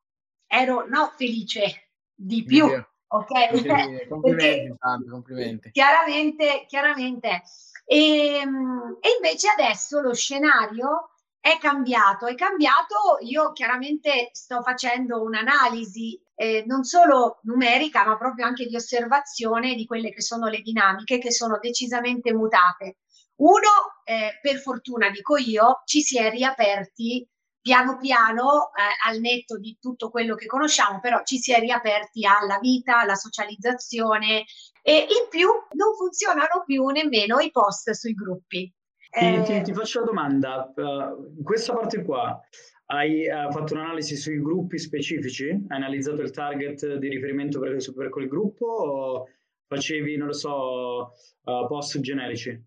ero 0.47 0.87
no, 0.87 1.13
felice 1.17 1.93
di 2.15 2.45
più. 2.45 2.67
Ok, 3.13 4.07
complimenti, 4.09 4.77
tanto, 4.79 5.11
complimenti. 5.11 5.73
Chiaramente, 5.73 6.65
chiaramente. 6.69 7.43
E, 7.85 8.37
ehm, 8.37 8.99
e 9.01 9.09
invece 9.17 9.49
adesso 9.49 9.99
lo 9.99 10.15
scenario 10.15 11.10
è 11.41 11.57
cambiato, 11.59 12.27
è 12.27 12.35
cambiato, 12.35 13.19
io 13.21 13.53
chiaramente 13.53 14.29
sto 14.33 14.63
facendo 14.63 15.23
un'analisi 15.23 16.21
eh, 16.35 16.65
non 16.67 16.85
solo 16.85 17.41
numerica, 17.43 18.05
ma 18.05 18.17
proprio 18.19 18.45
anche 18.45 18.67
di 18.67 18.77
osservazione 18.77 19.75
di 19.75 19.87
quelle 19.87 20.11
che 20.11 20.21
sono 20.21 20.49
le 20.49 20.61
dinamiche 20.61 21.19
che 21.19 21.33
sono 21.33 21.59
decisamente 21.61 22.33
mutate. 22.35 22.99
Uno, 23.37 24.03
eh, 24.05 24.39
per 24.43 24.59
fortuna 24.59 25.09
dico 25.09 25.39
io, 25.39 25.83
ci 25.87 26.03
si 26.03 26.19
è 26.19 26.31
riaperti 26.31 27.27
piano 27.61 27.97
piano 27.99 28.71
eh, 28.75 29.09
al 29.09 29.21
netto 29.21 29.59
di 29.59 29.79
tutto 29.81 30.11
quello 30.11 30.35
che 30.35 30.47
conosciamo, 30.47 31.01
però 31.01 31.23
ci 31.25 31.39
si 31.39 31.53
è 31.53 31.59
riaperti 31.59 32.27
alla 32.27 32.59
vita, 32.59 33.01
alla 33.01 33.15
socializzazione 33.15 34.45
e 34.83 34.99
in 34.99 35.29
più 35.31 35.49
non 35.49 35.95
funzionano 35.97 36.65
più 36.67 36.87
nemmeno 36.89 37.39
i 37.39 37.51
post 37.51 37.91
sui 37.93 38.13
gruppi. 38.13 38.71
Eh, 39.11 39.43
ti, 39.43 39.63
ti, 39.63 39.73
faccio 39.73 39.99
una 39.99 40.07
domanda, 40.07 40.73
uh, 40.75 41.35
in 41.37 41.43
questa 41.43 41.75
parte 41.75 42.05
qua 42.05 42.41
hai 42.87 43.27
uh, 43.27 43.51
fatto 43.51 43.75
un'analisi 43.75 44.17
sui 44.17 44.41
gruppi 44.41 44.79
specifici? 44.79 45.49
Hai 45.49 45.77
analizzato 45.77 46.23
il 46.23 46.31
target 46.31 46.95
di 46.95 47.09
riferimento 47.09 47.59
per, 47.59 47.77
per 47.95 48.09
quel 48.09 48.29
gruppo 48.29 48.67
o 48.67 49.29
facevi, 49.67 50.17
non 50.17 50.29
lo 50.29 50.33
so, 50.33 51.13
post 51.43 52.01
generici? 52.01 52.61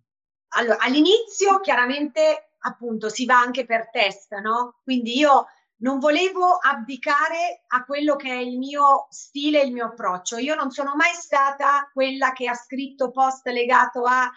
Allora, 0.55 0.77
all'inizio 0.79 1.59
chiaramente 1.59 2.51
appunto 2.59 3.09
si 3.09 3.25
va 3.25 3.39
anche 3.39 3.65
per 3.65 3.89
test, 3.89 4.33
no? 4.35 4.79
Quindi 4.83 5.17
io 5.17 5.47
non 5.77 6.00
volevo 6.00 6.57
abdicare 6.62 7.63
a 7.67 7.83
quello 7.83 8.15
che 8.15 8.29
è 8.29 8.39
il 8.39 8.57
mio 8.57 9.07
stile, 9.09 9.62
il 9.62 9.73
mio 9.73 9.88
approccio. 9.88 10.38
Io 10.38 10.55
non 10.55 10.71
sono 10.71 10.95
mai 10.95 11.13
stata 11.13 11.89
quella 11.91 12.31
che 12.31 12.47
ha 12.47 12.53
scritto 12.53 13.12
post 13.12 13.47
legato 13.47 14.03
a 14.03 14.31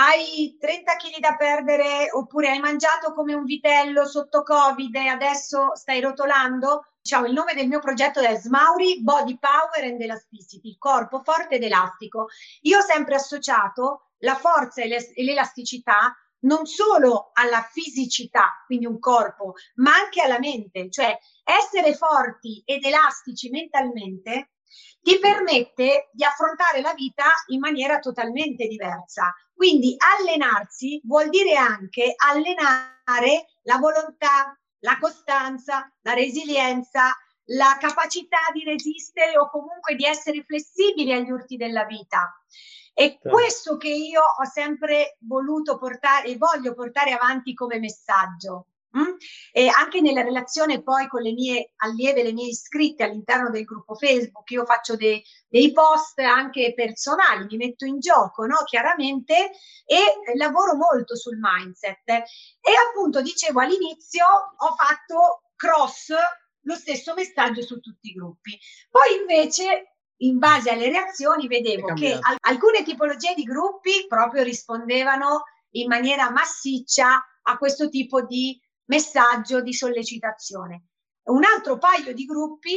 hai 0.00 0.56
30 0.60 0.94
kg 0.94 1.18
da 1.18 1.34
perdere 1.34 2.08
oppure 2.12 2.50
hai 2.50 2.60
mangiato 2.60 3.12
come 3.12 3.34
un 3.34 3.42
vitello 3.42 4.06
sotto 4.06 4.44
Covid 4.44 4.94
e 4.94 5.08
adesso 5.08 5.74
stai 5.74 6.00
rotolando? 6.00 6.92
Diciamo, 7.02 7.26
il 7.26 7.32
nome 7.32 7.54
del 7.54 7.66
mio 7.66 7.80
progetto 7.80 8.20
è 8.20 8.36
Smauri 8.36 9.02
Body 9.02 9.38
Power 9.38 9.90
and 9.90 10.00
Elasticity, 10.00 10.76
corpo 10.78 11.22
forte 11.24 11.56
ed 11.56 11.64
elastico. 11.64 12.28
Io 12.62 12.78
ho 12.78 12.82
sempre 12.82 13.16
associato 13.16 14.10
la 14.18 14.36
forza 14.36 14.82
e 14.82 14.88
l'elasticità 15.16 16.16
non 16.40 16.66
solo 16.66 17.30
alla 17.32 17.62
fisicità, 17.68 18.62
quindi 18.66 18.86
un 18.86 19.00
corpo, 19.00 19.54
ma 19.76 19.94
anche 19.94 20.22
alla 20.22 20.38
mente, 20.38 20.90
cioè 20.90 21.18
essere 21.42 21.94
forti 21.94 22.62
ed 22.64 22.84
elastici 22.84 23.50
mentalmente 23.50 24.50
ti 25.00 25.18
permette 25.18 26.10
di 26.12 26.24
affrontare 26.24 26.80
la 26.80 26.92
vita 26.94 27.24
in 27.48 27.60
maniera 27.60 27.98
totalmente 27.98 28.66
diversa. 28.66 29.34
Quindi 29.54 29.96
allenarsi 29.98 31.00
vuol 31.04 31.28
dire 31.30 31.56
anche 31.56 32.14
allenare 32.16 33.48
la 33.62 33.78
volontà, 33.78 34.56
la 34.80 34.98
costanza, 35.00 35.90
la 36.02 36.12
resilienza, 36.12 37.16
la 37.50 37.76
capacità 37.80 38.38
di 38.52 38.64
resistere 38.64 39.38
o 39.38 39.48
comunque 39.50 39.94
di 39.94 40.04
essere 40.04 40.44
flessibili 40.44 41.12
agli 41.12 41.30
urti 41.30 41.56
della 41.56 41.84
vita. 41.84 42.40
È 42.92 43.08
certo. 43.08 43.28
questo 43.28 43.76
che 43.76 43.88
io 43.88 44.20
ho 44.20 44.44
sempre 44.44 45.16
voluto 45.20 45.78
portare 45.78 46.28
e 46.28 46.36
voglio 46.36 46.74
portare 46.74 47.12
avanti 47.12 47.54
come 47.54 47.78
messaggio. 47.78 48.66
Mm? 48.96 49.16
E 49.52 49.68
anche 49.68 50.00
nella 50.00 50.22
relazione 50.22 50.82
poi 50.82 51.08
con 51.08 51.20
le 51.20 51.32
mie 51.32 51.72
allieve, 51.76 52.22
le 52.22 52.32
mie 52.32 52.48
iscritte 52.48 53.04
all'interno 53.04 53.50
del 53.50 53.64
gruppo 53.64 53.94
Facebook, 53.94 54.50
io 54.50 54.64
faccio 54.64 54.96
dei, 54.96 55.22
dei 55.46 55.72
post 55.72 56.18
anche 56.20 56.72
personali, 56.74 57.46
mi 57.50 57.56
metto 57.58 57.84
in 57.84 57.98
gioco, 58.00 58.46
no? 58.46 58.62
chiaramente, 58.64 59.50
e 59.84 59.98
lavoro 60.36 60.74
molto 60.74 61.16
sul 61.16 61.38
mindset. 61.38 62.08
E 62.08 62.72
appunto, 62.88 63.20
dicevo 63.20 63.60
all'inizio, 63.60 64.24
ho 64.24 64.74
fatto 64.74 65.42
cross 65.54 66.12
lo 66.62 66.74
stesso 66.74 67.14
messaggio 67.14 67.62
su 67.62 67.80
tutti 67.80 68.08
i 68.08 68.12
gruppi. 68.12 68.58
Poi 68.90 69.16
invece 69.20 69.96
in 70.18 70.38
base 70.38 70.70
alle 70.70 70.90
reazioni 70.90 71.46
vedevo 71.46 71.94
che 71.94 72.12
al- 72.12 72.36
alcune 72.40 72.82
tipologie 72.82 73.34
di 73.34 73.44
gruppi 73.44 74.06
proprio 74.08 74.42
rispondevano 74.42 75.44
in 75.72 75.88
maniera 75.88 76.30
massiccia 76.30 77.24
a 77.42 77.56
questo 77.56 77.88
tipo 77.88 78.22
di 78.22 78.60
messaggio 78.88 79.60
di 79.60 79.72
sollecitazione. 79.72 80.88
Un 81.28 81.44
altro 81.44 81.78
paio 81.78 82.12
di 82.12 82.24
gruppi 82.24 82.76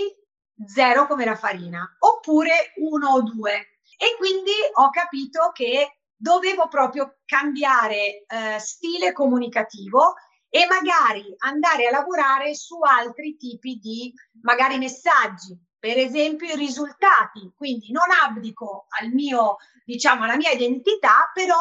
zero 0.65 1.07
come 1.07 1.25
la 1.25 1.35
farina, 1.35 1.85
oppure 1.99 2.73
uno 2.77 3.09
o 3.09 3.21
due. 3.21 3.79
E 3.97 4.15
quindi 4.17 4.51
ho 4.73 4.89
capito 4.89 5.51
che 5.53 6.01
dovevo 6.15 6.67
proprio 6.67 7.19
cambiare 7.25 8.25
eh, 8.25 8.59
stile 8.59 9.11
comunicativo 9.11 10.15
e 10.49 10.67
magari 10.67 11.33
andare 11.39 11.87
a 11.87 11.91
lavorare 11.91 12.53
su 12.55 12.79
altri 12.81 13.37
tipi 13.37 13.77
di 13.77 14.13
magari 14.41 14.77
messaggi, 14.77 15.57
per 15.79 15.97
esempio 15.97 16.53
i 16.53 16.57
risultati, 16.57 17.53
quindi 17.55 17.91
non 17.91 18.09
abdico 18.21 18.87
al 18.99 19.09
mio, 19.11 19.57
diciamo, 19.85 20.25
alla 20.25 20.35
mia 20.35 20.51
identità, 20.51 21.31
però 21.33 21.57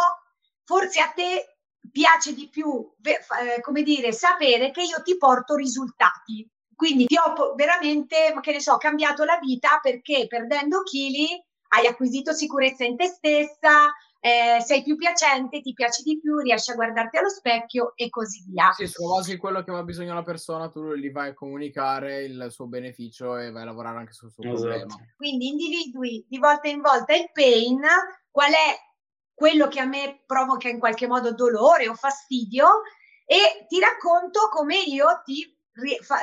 forse 0.65 1.01
a 1.01 1.09
te 1.09 1.50
piace 1.91 2.35
di 2.35 2.49
più, 2.49 2.91
eh, 3.03 3.61
come 3.61 3.83
dire, 3.83 4.13
sapere 4.13 4.71
che 4.71 4.83
io 4.83 5.03
ti 5.03 5.17
porto 5.17 5.55
risultati. 5.55 6.49
Quindi 6.75 7.07
ti 7.07 7.17
ho 7.17 7.55
veramente, 7.55 8.35
che 8.41 8.53
ne 8.53 8.61
so, 8.61 8.77
cambiato 8.79 9.25
la 9.25 9.39
vita 9.39 9.81
perché 9.83 10.27
perdendo 10.27 10.83
chili 10.83 11.29
hai 11.73 11.87
acquisito 11.87 12.33
sicurezza 12.33 12.85
in 12.85 12.97
te 12.97 13.07
stessa, 13.07 13.93
eh, 14.19 14.61
sei 14.61 14.83
più 14.83 14.97
piacente, 14.97 15.61
ti 15.61 15.73
piaci 15.73 16.03
di 16.03 16.21
più, 16.21 16.39
riesci 16.39 16.71
a 16.71 16.75
guardarti 16.75 17.17
allo 17.17 17.29
specchio 17.29 17.93
e 17.97 18.09
così 18.11 18.45
via. 18.47 18.71
Sì, 18.73 18.87
di 19.27 19.37
quello 19.37 19.63
che 19.63 19.73
va 19.73 19.83
bisogno 19.83 20.15
la 20.15 20.23
persona, 20.23 20.69
tu 20.69 20.95
gli 20.95 21.11
vai 21.11 21.31
a 21.31 21.35
comunicare 21.35 22.25
il 22.25 22.49
suo 22.51 22.67
beneficio 22.67 23.37
e 23.37 23.51
vai 23.51 23.63
a 23.63 23.67
lavorare 23.67 23.99
anche 23.99 24.13
sul 24.13 24.31
suo 24.31 24.43
esatto. 24.45 24.61
problema. 24.61 24.95
Quindi 25.17 25.49
individui 25.49 26.25
di 26.29 26.39
volta 26.39 26.69
in 26.69 26.81
volta 26.81 27.15
il 27.15 27.31
pain, 27.33 27.81
qual 28.31 28.51
è 28.51 28.90
quello 29.41 29.69
che 29.69 29.81
a 29.81 29.87
me 29.87 30.23
provoca 30.27 30.69
in 30.69 30.79
qualche 30.79 31.07
modo 31.07 31.33
dolore 31.33 31.89
o 31.89 31.95
fastidio 31.95 32.83
e 33.25 33.65
ti 33.67 33.81
racconto 33.81 34.51
come 34.51 34.77
io 34.77 35.23
ti 35.25 35.59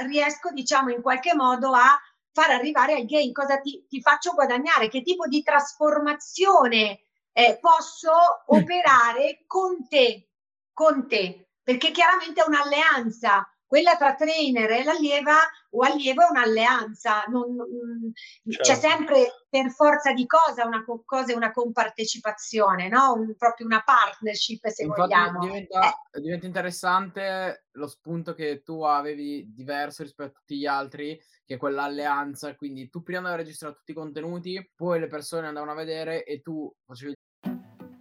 riesco, 0.06 0.52
diciamo, 0.52 0.92
in 0.92 1.02
qualche 1.02 1.34
modo 1.34 1.72
a 1.74 2.00
far 2.32 2.52
arrivare 2.52 2.94
al 2.94 3.06
gain, 3.06 3.34
cosa 3.34 3.58
ti, 3.58 3.84
ti 3.90 4.02
faccio 4.02 4.34
guadagnare, 4.34 4.88
che 4.88 5.02
tipo 5.02 5.26
di 5.26 5.42
trasformazione 5.42 7.00
eh, 7.32 7.58
posso 7.60 8.12
operare 8.46 9.46
con 9.48 9.88
te, 9.88 10.30
con 10.72 11.08
te, 11.08 11.54
perché 11.64 11.90
chiaramente 11.90 12.44
è 12.44 12.48
un'alleanza. 12.48 13.52
Quella 13.68 13.98
tra 13.98 14.16
trainer 14.16 14.72
e 14.72 14.84
l'allieva 14.86 15.36
o 15.72 15.82
allievo 15.82 16.22
è 16.22 16.30
un'alleanza, 16.30 17.26
non, 17.28 17.54
non, 17.54 18.14
certo. 18.48 18.64
c'è 18.64 18.76
sempre 18.76 19.46
per 19.50 19.70
forza 19.72 20.14
di 20.14 20.26
cosa 20.26 20.66
una, 20.66 20.86
cosa 21.04 21.36
una 21.36 21.52
compartecipazione, 21.52 22.88
no? 22.88 23.14
Un, 23.14 23.36
proprio 23.36 23.68
una 23.68 23.84
partnership 23.84 24.66
se 24.70 24.84
Infatti 24.84 25.02
vogliamo. 25.02 25.40
Diventa, 25.40 25.90
eh. 26.12 26.22
diventa 26.22 26.46
interessante 26.46 27.66
lo 27.72 27.88
spunto 27.88 28.34
che 28.34 28.64
tu 28.64 28.84
avevi 28.84 29.52
diverso 29.54 30.04
rispetto 30.04 30.30
a 30.30 30.40
tutti 30.40 30.58
gli 30.58 30.66
altri, 30.66 31.20
che 31.46 31.56
è 31.56 31.58
quell'alleanza, 31.58 32.56
quindi 32.56 32.90
tu 32.90 33.04
prima 33.04 33.28
avevi 33.28 33.44
registrato 33.44 33.80
tutti 33.80 33.92
i 33.92 33.96
contenuti, 33.96 34.72
poi 34.76 35.02
le 35.02 35.08
persone 35.08 35.48
andavano 35.48 35.74
a 35.74 35.76
vedere 35.76 36.24
e 36.24 36.42
tu 36.42 36.74
facevi 36.86 37.16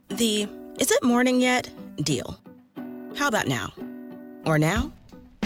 The 0.06 0.48
is 0.78 0.90
it 0.90 1.02
morning 1.02 1.42
yet 1.42 1.68
deal. 1.96 2.38
How 3.18 3.26
about 3.26 3.46
now? 3.46 3.72
Or 4.46 4.58
now? 4.58 4.92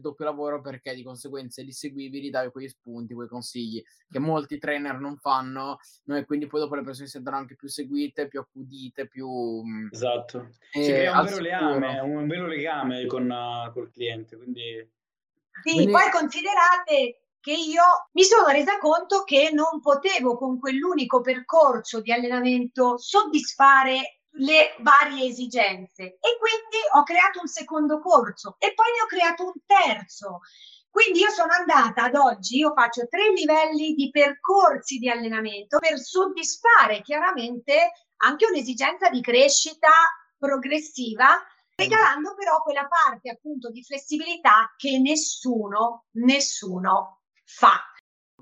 Il 0.00 0.06
doppio 0.06 0.24
lavoro 0.24 0.60
perché 0.60 0.94
di 0.94 1.02
conseguenza 1.02 1.62
li 1.62 1.72
seguivi, 1.72 2.20
gli 2.22 2.30
davi 2.30 2.50
quegli 2.50 2.68
spunti, 2.68 3.14
quei 3.14 3.28
consigli 3.28 3.82
che 4.10 4.18
molti 4.18 4.58
trainer 4.58 4.98
non 4.98 5.16
fanno 5.18 5.78
e 6.06 6.24
quindi 6.24 6.46
poi 6.46 6.60
dopo 6.60 6.74
le 6.74 6.82
persone 6.82 7.06
si 7.06 7.12
sentono 7.12 7.36
anche 7.36 7.54
più 7.54 7.68
seguite, 7.68 8.26
più 8.28 8.40
accudite, 8.40 9.06
più... 9.06 9.28
mm, 9.28 9.88
Esatto. 9.92 10.48
Si 10.70 10.80
eh, 10.80 10.86
crea 10.86 11.18
un 11.20 11.24
vero 11.26 11.38
legame, 11.38 12.00
un 12.00 12.26
vero 12.26 12.46
legame 12.46 13.06
con, 13.06 13.30
uh, 13.30 13.72
col 13.72 13.90
cliente, 13.90 14.36
quindi 14.36 14.88
Sì, 15.62 15.74
Quindi- 15.74 15.92
poi 15.92 16.10
considerate 16.10 17.22
che 17.40 17.52
io 17.52 17.82
mi 18.12 18.22
sono 18.22 18.48
resa 18.48 18.78
conto 18.78 19.24
che 19.24 19.50
non 19.52 19.80
potevo 19.80 20.36
con 20.36 20.58
quell'unico 20.58 21.22
percorso 21.22 22.00
di 22.02 22.12
allenamento 22.12 22.98
soddisfare 22.98 24.19
le 24.34 24.74
varie 24.80 25.28
esigenze 25.28 26.02
e 26.02 26.38
quindi 26.38 26.78
ho 26.94 27.02
creato 27.02 27.40
un 27.40 27.48
secondo 27.48 28.00
corso 28.00 28.56
e 28.58 28.72
poi 28.74 28.86
ne 28.92 29.02
ho 29.02 29.06
creato 29.06 29.44
un 29.44 29.52
terzo. 29.66 30.40
Quindi 30.90 31.20
io 31.20 31.30
sono 31.30 31.52
andata 31.52 32.04
ad 32.04 32.14
oggi, 32.16 32.58
io 32.58 32.72
faccio 32.72 33.06
tre 33.06 33.30
livelli 33.30 33.94
di 33.94 34.10
percorsi 34.10 34.98
di 34.98 35.08
allenamento 35.08 35.78
per 35.78 35.98
soddisfare 35.98 37.00
chiaramente 37.02 37.92
anche 38.22 38.46
un'esigenza 38.46 39.08
di 39.08 39.20
crescita 39.20 39.88
progressiva 40.36 41.40
regalando 41.80 42.34
però 42.34 42.62
quella 42.62 42.86
parte 42.86 43.30
appunto 43.30 43.70
di 43.70 43.82
flessibilità 43.82 44.74
che 44.76 44.98
nessuno, 44.98 46.06
nessuno 46.12 47.22
fa. 47.44 47.80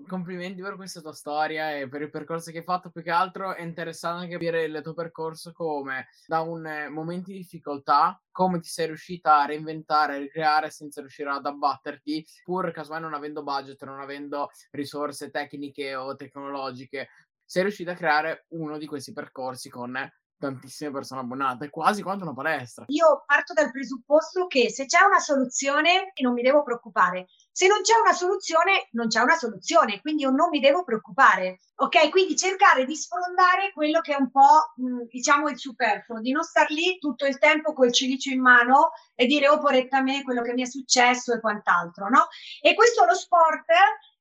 Complimenti 0.06 0.62
per 0.62 0.76
questa 0.76 1.00
tua 1.00 1.12
storia 1.12 1.76
e 1.76 1.88
per 1.88 2.02
il 2.02 2.10
percorso 2.10 2.50
che 2.50 2.58
hai 2.58 2.64
fatto. 2.64 2.90
Più 2.90 3.02
che 3.02 3.10
altro 3.10 3.54
è 3.54 3.62
interessante 3.62 4.22
anche 4.22 4.32
capire 4.32 4.64
il 4.64 4.80
tuo 4.82 4.94
percorso 4.94 5.52
come 5.52 6.08
da 6.26 6.40
un 6.40 6.66
eh, 6.66 6.88
momento 6.88 7.30
di 7.30 7.38
difficoltà, 7.38 8.20
come 8.30 8.60
ti 8.60 8.68
sei 8.68 8.86
riuscita 8.86 9.40
a 9.40 9.46
reinventare, 9.46 10.16
a 10.16 10.18
ricreare 10.18 10.70
senza 10.70 11.00
riuscire 11.00 11.30
ad 11.30 11.46
abbatterti, 11.46 12.24
pur 12.44 12.70
casomai 12.70 13.00
non 13.00 13.14
avendo 13.14 13.42
budget, 13.42 13.82
non 13.84 14.00
avendo 14.00 14.50
risorse 14.70 15.30
tecniche 15.30 15.94
o 15.94 16.14
tecnologiche. 16.14 17.08
Sei 17.44 17.62
riuscita 17.62 17.92
a 17.92 17.96
creare 17.96 18.44
uno 18.48 18.78
di 18.78 18.86
questi 18.86 19.12
percorsi 19.12 19.68
con 19.70 19.96
tantissime 20.38 20.90
persone 20.90 21.20
abbonate, 21.20 21.70
quasi 21.70 22.02
quanto 22.02 22.24
una 22.24 22.34
palestra. 22.34 22.84
Io 22.88 23.24
parto 23.26 23.52
dal 23.52 23.70
presupposto 23.70 24.46
che 24.46 24.70
se 24.70 24.86
c'è 24.86 25.02
una 25.02 25.18
soluzione 25.18 26.12
non 26.22 26.32
mi 26.32 26.42
devo 26.42 26.62
preoccupare. 26.62 27.26
Se 27.50 27.66
non 27.66 27.80
c'è 27.82 27.98
una 27.98 28.12
soluzione, 28.12 28.88
non 28.92 29.08
c'è 29.08 29.20
una 29.20 29.36
soluzione, 29.36 30.00
quindi 30.00 30.22
io 30.22 30.30
non 30.30 30.48
mi 30.48 30.60
devo 30.60 30.84
preoccupare. 30.84 31.58
Ok, 31.76 32.08
quindi 32.10 32.36
cercare 32.36 32.84
di 32.84 32.94
sfrondare 32.94 33.72
quello 33.72 34.00
che 34.00 34.14
è 34.14 34.16
un 34.18 34.30
po', 34.30 34.72
mh, 34.76 35.06
diciamo, 35.08 35.48
il 35.48 35.58
superfluo, 35.58 36.20
di 36.20 36.30
non 36.30 36.44
star 36.44 36.70
lì 36.70 36.98
tutto 36.98 37.26
il 37.26 37.38
tempo 37.38 37.72
col 37.72 37.92
cilicio 37.92 38.30
in 38.30 38.40
mano 38.40 38.92
e 39.14 39.26
dire 39.26 39.48
oh 39.48 39.58
poretta 39.58 40.00
me 40.00 40.22
quello 40.22 40.42
che 40.42 40.52
mi 40.52 40.62
è 40.62 40.66
successo 40.66 41.32
e 41.32 41.40
quant'altro, 41.40 42.08
no? 42.08 42.28
E 42.60 42.74
questo 42.74 43.04
lo 43.04 43.14
sport 43.14 43.66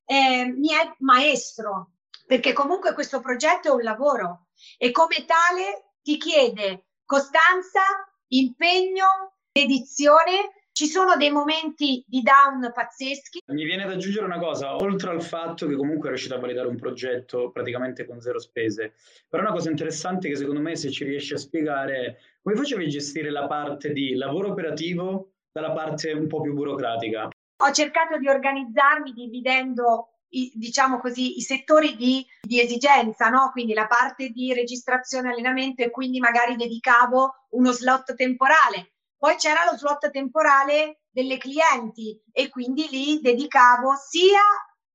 eh, 0.06 0.46
mi 0.46 0.70
è 0.70 0.96
maestro, 1.00 1.92
perché 2.26 2.54
comunque 2.54 2.94
questo 2.94 3.20
progetto 3.20 3.70
è 3.70 3.72
un 3.72 3.84
lavoro 3.84 4.48
e 4.78 4.92
come 4.92 5.26
tale 5.26 5.87
ti 6.08 6.16
chiede 6.16 6.86
costanza, 7.04 7.82
impegno, 8.30 9.34
dedizione. 9.52 10.54
Ci 10.72 10.86
sono 10.86 11.18
dei 11.18 11.32
momenti 11.32 12.02
di 12.08 12.22
down 12.22 12.72
pazzeschi. 12.74 13.42
mi 13.48 13.66
viene 13.66 13.84
da 13.84 13.94
aggiungere 13.94 14.24
una 14.24 14.40
cosa, 14.40 14.76
oltre 14.76 15.10
al 15.10 15.22
fatto 15.22 15.68
che 15.68 15.76
comunque 15.76 16.08
è 16.08 16.12
riuscito 16.12 16.36
a 16.36 16.40
validare 16.40 16.70
un 16.70 16.78
progetto 16.78 17.52
praticamente 17.52 18.06
con 18.06 18.22
zero 18.22 18.40
spese, 18.40 18.94
però 19.28 19.44
una 19.44 19.52
cosa 19.52 19.70
interessante 19.70 20.30
che 20.30 20.38
secondo 20.38 20.62
me 20.62 20.78
se 20.78 20.92
ci 20.92 21.04
riesci 21.04 21.34
a 21.34 21.38
spiegare 21.38 21.96
è 22.06 22.16
come 22.42 22.56
facevi 22.56 22.86
a 22.86 22.88
gestire 22.88 23.30
la 23.30 23.48
parte 23.48 23.92
di 23.92 24.14
lavoro 24.14 24.52
operativo 24.52 25.32
dalla 25.52 25.72
parte 25.72 26.14
un 26.14 26.28
po' 26.28 26.40
più 26.40 26.54
burocratica. 26.54 27.28
Ho 27.64 27.72
cercato 27.72 28.18
di 28.18 28.30
organizzarmi 28.30 29.12
dividendo 29.12 30.17
i, 30.30 30.52
diciamo 30.56 31.00
così, 31.00 31.38
i 31.38 31.42
settori 31.42 31.96
di, 31.96 32.26
di 32.42 32.60
esigenza, 32.60 33.30
no? 33.30 33.50
Quindi 33.52 33.74
la 33.74 33.88
parte 33.88 34.30
di 34.30 34.54
registrazione 34.54 35.32
allenamento 35.32 35.84
e 35.84 35.90
quindi 35.90 36.20
magari 36.20 36.56
dedicavo 36.56 37.48
uno 37.52 37.72
slot 37.72 38.16
temporale. 38.16 38.94
Poi 39.18 39.36
c'era 39.36 39.66
lo 39.70 39.78
slot 39.78 40.12
temporale 40.12 41.02
delle 41.10 41.38
clienti 41.38 42.22
e 42.32 42.50
quindi 42.50 42.88
lì 42.90 43.20
dedicavo 43.20 43.96
sia 43.96 44.42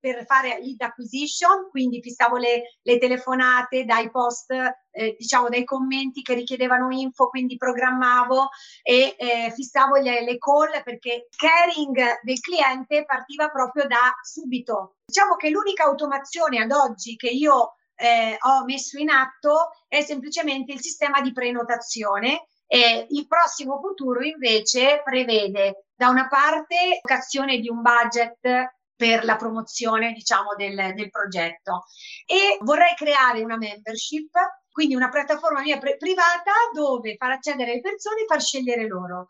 per 0.02 0.26
fare 0.26 0.58
lead 0.60 0.80
acquisition, 0.80 1.68
quindi 1.70 2.02
fissavo 2.02 2.36
le, 2.36 2.78
le 2.82 2.98
telefonate 2.98 3.84
dai 3.84 4.10
post, 4.10 4.50
eh, 4.50 5.14
diciamo 5.16 5.48
dai 5.48 5.62
commenti 5.62 6.22
che 6.22 6.34
richiedevano 6.34 6.90
info, 6.90 7.28
quindi 7.28 7.56
programmavo 7.56 8.48
e 8.82 9.14
eh, 9.16 9.52
fissavo 9.54 9.94
le, 9.98 10.24
le 10.24 10.38
call 10.38 10.82
perché 10.82 11.14
il 11.14 11.36
caring 11.36 12.20
del 12.22 12.40
cliente 12.40 13.04
partiva 13.04 13.48
proprio 13.48 13.86
da 13.86 14.12
subito. 14.22 14.96
Diciamo 15.04 15.36
che 15.36 15.50
l'unica 15.50 15.84
automazione 15.84 16.60
ad 16.60 16.72
oggi 16.72 17.14
che 17.14 17.28
io 17.28 17.74
eh, 17.94 18.36
ho 18.40 18.64
messo 18.64 18.98
in 18.98 19.08
atto 19.08 19.70
è 19.86 20.00
semplicemente 20.00 20.72
il 20.72 20.80
sistema 20.80 21.20
di 21.20 21.30
prenotazione 21.32 22.48
e 22.66 23.06
il 23.08 23.26
prossimo 23.28 23.78
futuro 23.78 24.24
invece 24.24 25.00
prevede 25.04 25.84
da 25.94 26.08
una 26.08 26.26
parte 26.26 26.98
l'allocazione 27.02 27.58
di 27.58 27.68
un 27.68 27.82
budget 27.82 28.40
per 29.02 29.24
la 29.24 29.34
promozione 29.34 30.12
diciamo 30.12 30.54
del, 30.54 30.94
del 30.94 31.10
progetto. 31.10 31.86
E 32.24 32.58
vorrei 32.60 32.94
creare 32.94 33.42
una 33.42 33.56
membership 33.56 34.30
quindi 34.70 34.94
una 34.94 35.08
piattaforma 35.08 35.60
mia 35.60 35.76
pre- 35.78 35.96
privata 35.96 36.52
dove 36.72 37.16
far 37.16 37.32
accedere 37.32 37.74
le 37.74 37.80
persone 37.80 38.20
e 38.20 38.26
far 38.26 38.40
scegliere 38.40 38.86
loro. 38.86 39.26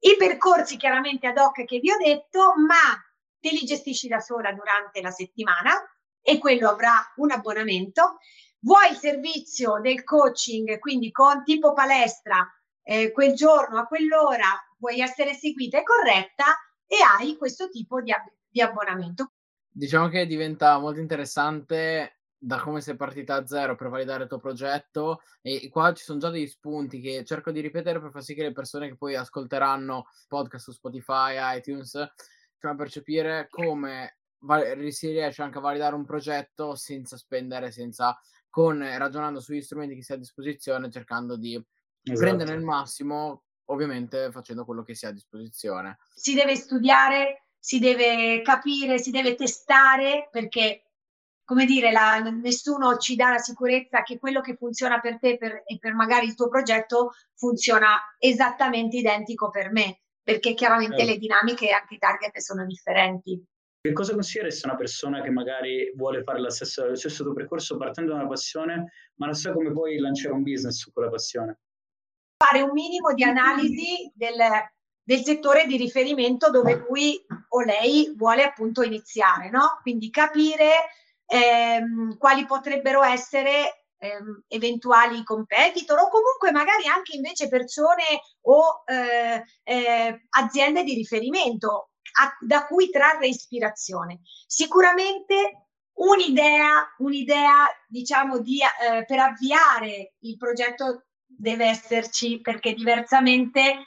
I 0.00 0.16
percorsi 0.16 0.76
chiaramente 0.76 1.28
ad 1.28 1.38
hoc 1.38 1.64
che 1.64 1.78
vi 1.78 1.92
ho 1.92 1.96
detto 1.98 2.54
ma 2.66 3.00
te 3.38 3.50
li 3.50 3.64
gestisci 3.64 4.08
da 4.08 4.18
sola 4.18 4.52
durante 4.52 5.00
la 5.00 5.12
settimana 5.12 5.72
e 6.20 6.38
quello 6.38 6.68
avrà 6.68 7.00
un 7.18 7.30
abbonamento. 7.30 8.18
Vuoi 8.58 8.90
il 8.90 8.96
servizio 8.96 9.78
del 9.80 10.02
coaching 10.02 10.80
quindi 10.80 11.12
con 11.12 11.44
tipo 11.44 11.72
palestra 11.74 12.44
eh, 12.82 13.12
quel 13.12 13.34
giorno 13.34 13.78
a 13.78 13.86
quell'ora 13.86 14.48
vuoi 14.78 14.98
essere 14.98 15.32
seguita 15.32 15.78
e 15.78 15.84
corretta 15.84 16.46
e 16.88 16.96
hai 17.02 17.36
questo 17.36 17.68
tipo 17.68 18.00
di, 18.00 18.12
di 18.56 18.62
abbonamento. 18.62 19.32
Diciamo 19.70 20.08
che 20.08 20.24
diventa 20.26 20.78
molto 20.78 20.98
interessante 21.00 22.20
da 22.38 22.58
come 22.58 22.80
sei 22.80 22.96
partita 22.96 23.34
a 23.34 23.46
zero 23.46 23.76
per 23.76 23.88
validare 23.88 24.22
il 24.22 24.28
tuo 24.28 24.38
progetto 24.38 25.20
e 25.42 25.68
qua 25.68 25.92
ci 25.92 26.04
sono 26.04 26.18
già 26.18 26.30
degli 26.30 26.46
spunti 26.46 27.00
che 27.00 27.24
cerco 27.24 27.50
di 27.50 27.60
ripetere 27.60 28.00
per 28.00 28.10
far 28.10 28.22
sì 28.22 28.34
che 28.34 28.42
le 28.42 28.52
persone 28.52 28.88
che 28.88 28.96
poi 28.96 29.14
ascolteranno 29.14 30.06
podcast 30.28 30.64
su 30.64 30.72
Spotify, 30.72 31.34
iTunes, 31.58 31.94
a 31.94 32.74
percepire 32.74 33.46
come 33.48 34.18
si 34.88 35.10
riesce 35.10 35.42
anche 35.42 35.58
a 35.58 35.60
validare 35.60 35.94
un 35.94 36.04
progetto 36.04 36.74
senza 36.74 37.16
spendere, 37.16 37.70
senza 37.70 38.18
con 38.48 38.78
ragionando 38.80 39.38
sugli 39.38 39.60
strumenti 39.60 39.94
che 39.94 40.02
si 40.02 40.12
ha 40.12 40.14
a 40.16 40.18
disposizione, 40.18 40.90
cercando 40.90 41.36
di 41.36 41.62
prendere 42.02 42.54
il 42.54 42.64
massimo, 42.64 43.44
ovviamente 43.66 44.32
facendo 44.32 44.64
quello 44.64 44.82
che 44.82 44.94
si 44.94 45.06
ha 45.06 45.10
a 45.10 45.12
disposizione. 45.12 45.98
Si 46.12 46.34
deve 46.34 46.56
studiare, 46.56 47.45
si 47.66 47.80
deve 47.80 48.42
capire, 48.42 49.00
si 49.00 49.10
deve 49.10 49.34
testare 49.34 50.28
perché 50.30 50.82
come 51.42 51.64
dire, 51.64 51.90
la, 51.90 52.20
nessuno 52.20 52.96
ci 52.96 53.16
dà 53.16 53.30
la 53.30 53.38
sicurezza 53.38 54.04
che 54.04 54.20
quello 54.20 54.40
che 54.40 54.54
funziona 54.54 55.00
per 55.00 55.18
te 55.18 55.36
per, 55.36 55.64
e 55.66 55.76
per 55.80 55.92
magari 55.94 56.26
il 56.26 56.36
tuo 56.36 56.48
progetto 56.48 57.14
funziona 57.34 57.96
esattamente 58.20 58.96
identico 58.96 59.50
per 59.50 59.72
me, 59.72 60.02
perché 60.22 60.54
chiaramente 60.54 60.98
Certo. 60.98 61.10
le 61.10 61.18
dinamiche 61.18 61.68
e 61.68 61.72
anche 61.72 61.94
i 61.94 61.98
target 61.98 62.38
sono 62.38 62.64
differenti. 62.64 63.44
Che 63.80 63.92
cosa 63.92 64.12
consiglieresti 64.12 64.64
a 64.66 64.68
una 64.70 64.78
persona 64.78 65.20
che 65.20 65.30
magari 65.30 65.92
vuole 65.96 66.22
fare 66.22 66.40
la 66.40 66.50
stessa- 66.50 66.86
lo 66.86 66.94
stesso 66.94 67.24
tuo 67.24 67.32
percorso 67.32 67.76
partendo 67.76 68.12
da 68.12 68.18
una 68.18 68.28
passione, 68.28 68.92
ma 69.16 69.26
non 69.26 69.34
sa 69.34 69.52
come 69.52 69.72
poi 69.72 69.98
lanciare 69.98 70.34
un 70.34 70.42
business 70.44 70.76
su 70.76 70.92
quella 70.92 71.10
passione? 71.10 71.58
Fare 72.36 72.62
un 72.62 72.70
minimo 72.72 73.12
di 73.12 73.24
analisi 73.24 74.10
del, 74.14 74.36
del 75.06 75.22
settore 75.22 75.66
di 75.66 75.76
riferimento 75.76 76.50
dove 76.50 76.84
lui 76.88 77.24
o 77.50 77.60
lei 77.60 78.12
vuole 78.16 78.42
appunto 78.42 78.82
iniziare, 78.82 79.50
no? 79.50 79.78
Quindi 79.80 80.10
capire 80.10 80.88
ehm, 81.26 82.18
quali 82.18 82.44
potrebbero 82.44 83.04
essere 83.04 83.86
ehm, 83.98 84.42
eventuali 84.48 85.22
competitor 85.22 85.96
o 86.00 86.08
comunque 86.08 86.50
magari 86.50 86.88
anche 86.88 87.14
invece 87.14 87.46
persone 87.46 88.02
o 88.42 88.82
eh, 88.84 89.44
eh, 89.62 90.26
aziende 90.30 90.82
di 90.82 90.94
riferimento 90.94 91.90
a, 92.20 92.36
da 92.40 92.66
cui 92.66 92.90
trarre 92.90 93.28
ispirazione. 93.28 94.22
Sicuramente 94.44 95.68
un'idea, 95.98 96.94
un'idea 96.98 97.68
diciamo, 97.86 98.40
di, 98.40 98.58
eh, 98.58 99.04
per 99.04 99.20
avviare 99.20 100.14
il 100.18 100.36
progetto 100.36 101.04
deve 101.24 101.66
esserci 101.66 102.40
perché 102.40 102.74
diversamente 102.74 103.84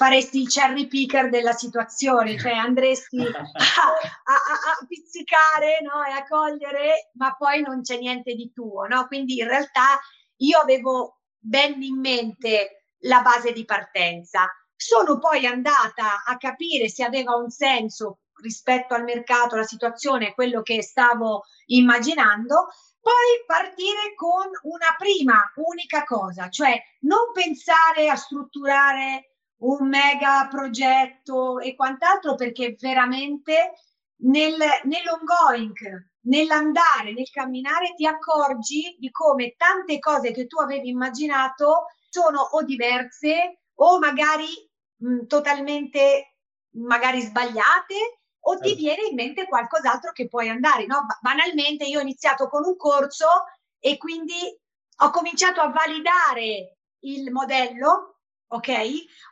faresti 0.00 0.40
il 0.40 0.48
cherry 0.48 0.86
picker 0.86 1.28
della 1.28 1.52
situazione, 1.52 2.38
cioè 2.38 2.52
andresti 2.52 3.18
a, 3.20 3.28
a, 3.28 4.32
a 4.32 4.86
pizzicare 4.88 5.80
no? 5.82 6.02
e 6.02 6.12
a 6.12 6.26
cogliere, 6.26 7.10
ma 7.16 7.36
poi 7.36 7.60
non 7.60 7.82
c'è 7.82 7.98
niente 7.98 8.32
di 8.32 8.50
tuo. 8.50 8.86
No? 8.86 9.06
Quindi 9.08 9.38
in 9.40 9.46
realtà 9.46 10.00
io 10.36 10.58
avevo 10.58 11.18
ben 11.38 11.82
in 11.82 12.00
mente 12.00 12.84
la 13.00 13.20
base 13.20 13.52
di 13.52 13.66
partenza. 13.66 14.50
Sono 14.74 15.18
poi 15.18 15.44
andata 15.44 16.22
a 16.24 16.38
capire 16.38 16.88
se 16.88 17.04
aveva 17.04 17.34
un 17.34 17.50
senso 17.50 18.20
rispetto 18.40 18.94
al 18.94 19.04
mercato, 19.04 19.54
la 19.54 19.64
situazione, 19.64 20.32
quello 20.32 20.62
che 20.62 20.82
stavo 20.82 21.42
immaginando, 21.66 22.68
poi 23.02 23.44
partire 23.46 24.14
con 24.14 24.48
una 24.62 24.94
prima 24.96 25.44
unica 25.56 26.04
cosa, 26.04 26.48
cioè 26.48 26.80
non 27.00 27.32
pensare 27.34 28.08
a 28.08 28.16
strutturare 28.16 29.29
un 29.60 29.88
mega 29.88 30.46
progetto 30.50 31.58
e 31.58 31.74
quant'altro 31.74 32.34
perché 32.34 32.76
veramente 32.78 33.72
nel, 34.22 34.56
nell'ongoing, 34.84 36.08
nell'andare, 36.22 37.12
nel 37.12 37.30
camminare 37.30 37.94
ti 37.94 38.06
accorgi 38.06 38.96
di 38.98 39.10
come 39.10 39.54
tante 39.56 39.98
cose 39.98 40.32
che 40.32 40.46
tu 40.46 40.58
avevi 40.60 40.88
immaginato 40.88 41.86
sono 42.08 42.40
o 42.40 42.62
diverse 42.62 43.60
o 43.76 43.98
magari 43.98 44.46
mh, 44.96 45.26
totalmente 45.26 46.36
magari 46.74 47.20
sbagliate 47.20 48.20
o 48.42 48.58
ti 48.58 48.74
viene 48.74 49.06
in 49.08 49.14
mente 49.14 49.46
qualcos'altro 49.46 50.12
che 50.12 50.28
puoi 50.28 50.48
andare, 50.48 50.86
no? 50.86 51.04
Banalmente 51.20 51.84
io 51.84 51.98
ho 51.98 52.02
iniziato 52.02 52.48
con 52.48 52.64
un 52.64 52.76
corso 52.76 53.26
e 53.78 53.96
quindi 53.98 54.58
ho 55.02 55.10
cominciato 55.10 55.60
a 55.60 55.70
validare 55.70 56.78
il 57.00 57.30
modello, 57.30 58.19
ok? 58.52 58.68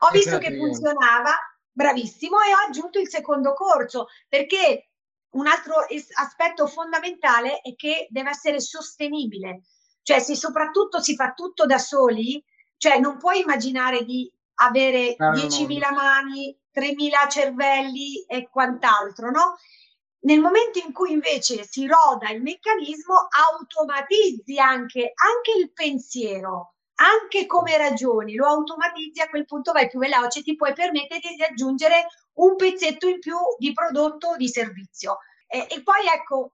Ho 0.00 0.10
visto 0.12 0.38
che 0.38 0.56
funzionava, 0.56 1.34
bravissimo, 1.70 2.40
e 2.40 2.52
ho 2.52 2.66
aggiunto 2.66 2.98
il 2.98 3.08
secondo 3.08 3.52
corso 3.54 4.06
perché 4.28 4.90
un 5.30 5.46
altro 5.46 5.86
es- 5.88 6.16
aspetto 6.16 6.66
fondamentale 6.66 7.60
è 7.60 7.74
che 7.74 8.06
deve 8.10 8.30
essere 8.30 8.60
sostenibile. 8.60 9.62
Cioè, 10.02 10.20
se 10.20 10.34
soprattutto 10.34 11.00
si 11.00 11.14
fa 11.14 11.32
tutto 11.32 11.66
da 11.66 11.78
soli, 11.78 12.42
cioè 12.76 12.98
non 12.98 13.18
puoi 13.18 13.40
immaginare 13.40 14.04
di 14.04 14.30
avere 14.60 15.14
ah, 15.18 15.32
10.000 15.32 15.92
mani, 15.92 16.56
3.000 16.72 17.28
cervelli 17.28 18.24
e 18.26 18.48
quant'altro, 18.48 19.30
no? 19.30 19.58
Nel 20.20 20.40
momento 20.40 20.78
in 20.78 20.92
cui 20.92 21.12
invece 21.12 21.64
si 21.64 21.86
roda 21.86 22.30
il 22.30 22.42
meccanismo, 22.42 23.28
automatizzi 23.28 24.58
anche, 24.58 25.12
anche 25.14 25.58
il 25.58 25.72
pensiero, 25.72 26.74
anche 27.00 27.46
come 27.46 27.76
ragioni, 27.76 28.34
lo 28.34 28.46
automatizzi, 28.46 29.20
a 29.20 29.28
quel 29.28 29.44
punto 29.44 29.72
vai 29.72 29.88
più 29.88 29.98
veloce, 29.98 30.42
ti 30.42 30.56
puoi 30.56 30.72
permettere 30.72 31.34
di 31.34 31.42
aggiungere 31.42 32.06
un 32.34 32.56
pezzetto 32.56 33.06
in 33.08 33.18
più 33.20 33.36
di 33.58 33.72
prodotto 33.72 34.28
o 34.28 34.36
di 34.36 34.48
servizio. 34.48 35.18
E, 35.46 35.66
e 35.70 35.82
poi 35.82 36.06
ecco, 36.12 36.52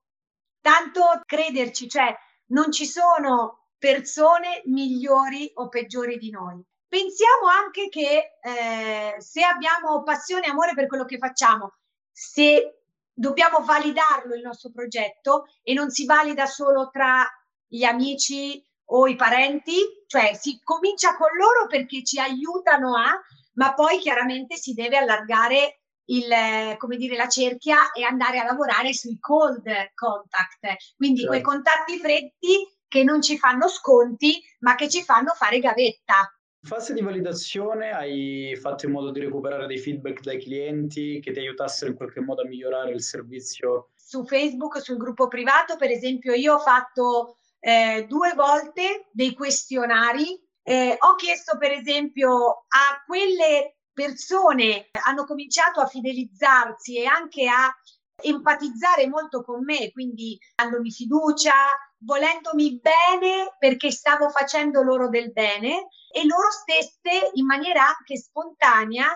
tanto 0.60 1.20
crederci, 1.24 1.88
cioè 1.88 2.14
non 2.46 2.70
ci 2.72 2.86
sono 2.86 3.68
persone 3.78 4.62
migliori 4.66 5.50
o 5.54 5.68
peggiori 5.68 6.18
di 6.18 6.30
noi. 6.30 6.62
Pensiamo 6.86 7.48
anche 7.48 7.88
che 7.88 8.38
eh, 8.40 9.14
se 9.18 9.42
abbiamo 9.42 10.02
passione 10.02 10.46
e 10.46 10.50
amore 10.50 10.74
per 10.74 10.86
quello 10.86 11.04
che 11.04 11.18
facciamo, 11.18 11.74
se 12.10 12.82
dobbiamo 13.12 13.64
validarlo 13.64 14.34
il 14.34 14.42
nostro 14.42 14.70
progetto 14.70 15.46
e 15.62 15.72
non 15.72 15.90
si 15.90 16.04
valida 16.04 16.46
solo 16.46 16.90
tra 16.90 17.26
gli 17.66 17.84
amici 17.84 18.64
o 18.86 19.06
i 19.06 19.16
parenti, 19.16 19.76
cioè 20.06 20.34
si 20.34 20.60
comincia 20.62 21.16
con 21.16 21.28
loro 21.36 21.66
perché 21.66 22.02
ci 22.04 22.18
aiutano 22.18 22.96
a, 22.96 23.18
ma 23.54 23.74
poi 23.74 23.98
chiaramente 23.98 24.56
si 24.56 24.74
deve 24.74 24.96
allargare 24.96 25.80
il, 26.06 26.76
come 26.76 26.96
dire, 26.96 27.16
la 27.16 27.28
cerchia 27.28 27.92
e 27.92 28.02
andare 28.02 28.38
a 28.38 28.44
lavorare 28.44 28.92
sui 28.92 29.18
cold 29.18 29.64
contact, 29.94 30.94
quindi 30.96 31.20
certo. 31.20 31.32
quei 31.32 31.42
contatti 31.42 31.98
freddi 31.98 32.68
che 32.86 33.02
non 33.02 33.22
ci 33.22 33.38
fanno 33.38 33.68
sconti, 33.68 34.40
ma 34.60 34.74
che 34.74 34.88
ci 34.88 35.02
fanno 35.02 35.32
fare 35.34 35.58
gavetta. 35.58 36.30
In 36.64 36.70
fase 36.70 36.94
di 36.94 37.02
validazione 37.02 37.90
hai 37.90 38.56
fatto 38.58 38.86
in 38.86 38.92
modo 38.92 39.10
di 39.10 39.20
recuperare 39.20 39.66
dei 39.66 39.78
feedback 39.78 40.22
dai 40.22 40.40
clienti 40.40 41.20
che 41.20 41.32
ti 41.32 41.38
aiutassero 41.38 41.90
in 41.90 41.96
qualche 41.96 42.20
modo 42.20 42.42
a 42.42 42.46
migliorare 42.46 42.92
il 42.92 43.02
servizio? 43.02 43.90
Su 43.94 44.24
Facebook, 44.24 44.80
sul 44.80 44.96
gruppo 44.96 45.28
privato, 45.28 45.76
per 45.76 45.90
esempio, 45.90 46.32
io 46.32 46.54
ho 46.54 46.58
fatto 46.58 47.38
eh, 47.64 48.04
due 48.06 48.34
volte 48.34 49.08
dei 49.10 49.32
questionari. 49.32 50.38
Eh, 50.62 50.96
ho 50.98 51.14
chiesto, 51.14 51.56
per 51.56 51.72
esempio, 51.72 52.66
a 52.68 53.02
quelle 53.06 53.78
persone 53.90 54.88
che 54.90 55.00
hanno 55.02 55.24
cominciato 55.24 55.80
a 55.80 55.86
fidelizzarsi 55.86 56.98
e 56.98 57.06
anche 57.06 57.48
a 57.48 57.74
empatizzare 58.22 59.08
molto 59.08 59.42
con 59.42 59.64
me, 59.64 59.90
quindi 59.92 60.38
dandomi 60.54 60.90
fiducia, 60.90 61.54
volendomi 61.98 62.80
bene 62.80 63.56
perché 63.58 63.90
stavo 63.90 64.28
facendo 64.28 64.82
loro 64.82 65.08
del 65.08 65.32
bene 65.32 65.88
e 66.12 66.26
loro 66.26 66.50
stesse 66.50 67.30
in 67.32 67.46
maniera 67.46 67.86
anche 67.96 68.18
spontanea 68.18 69.08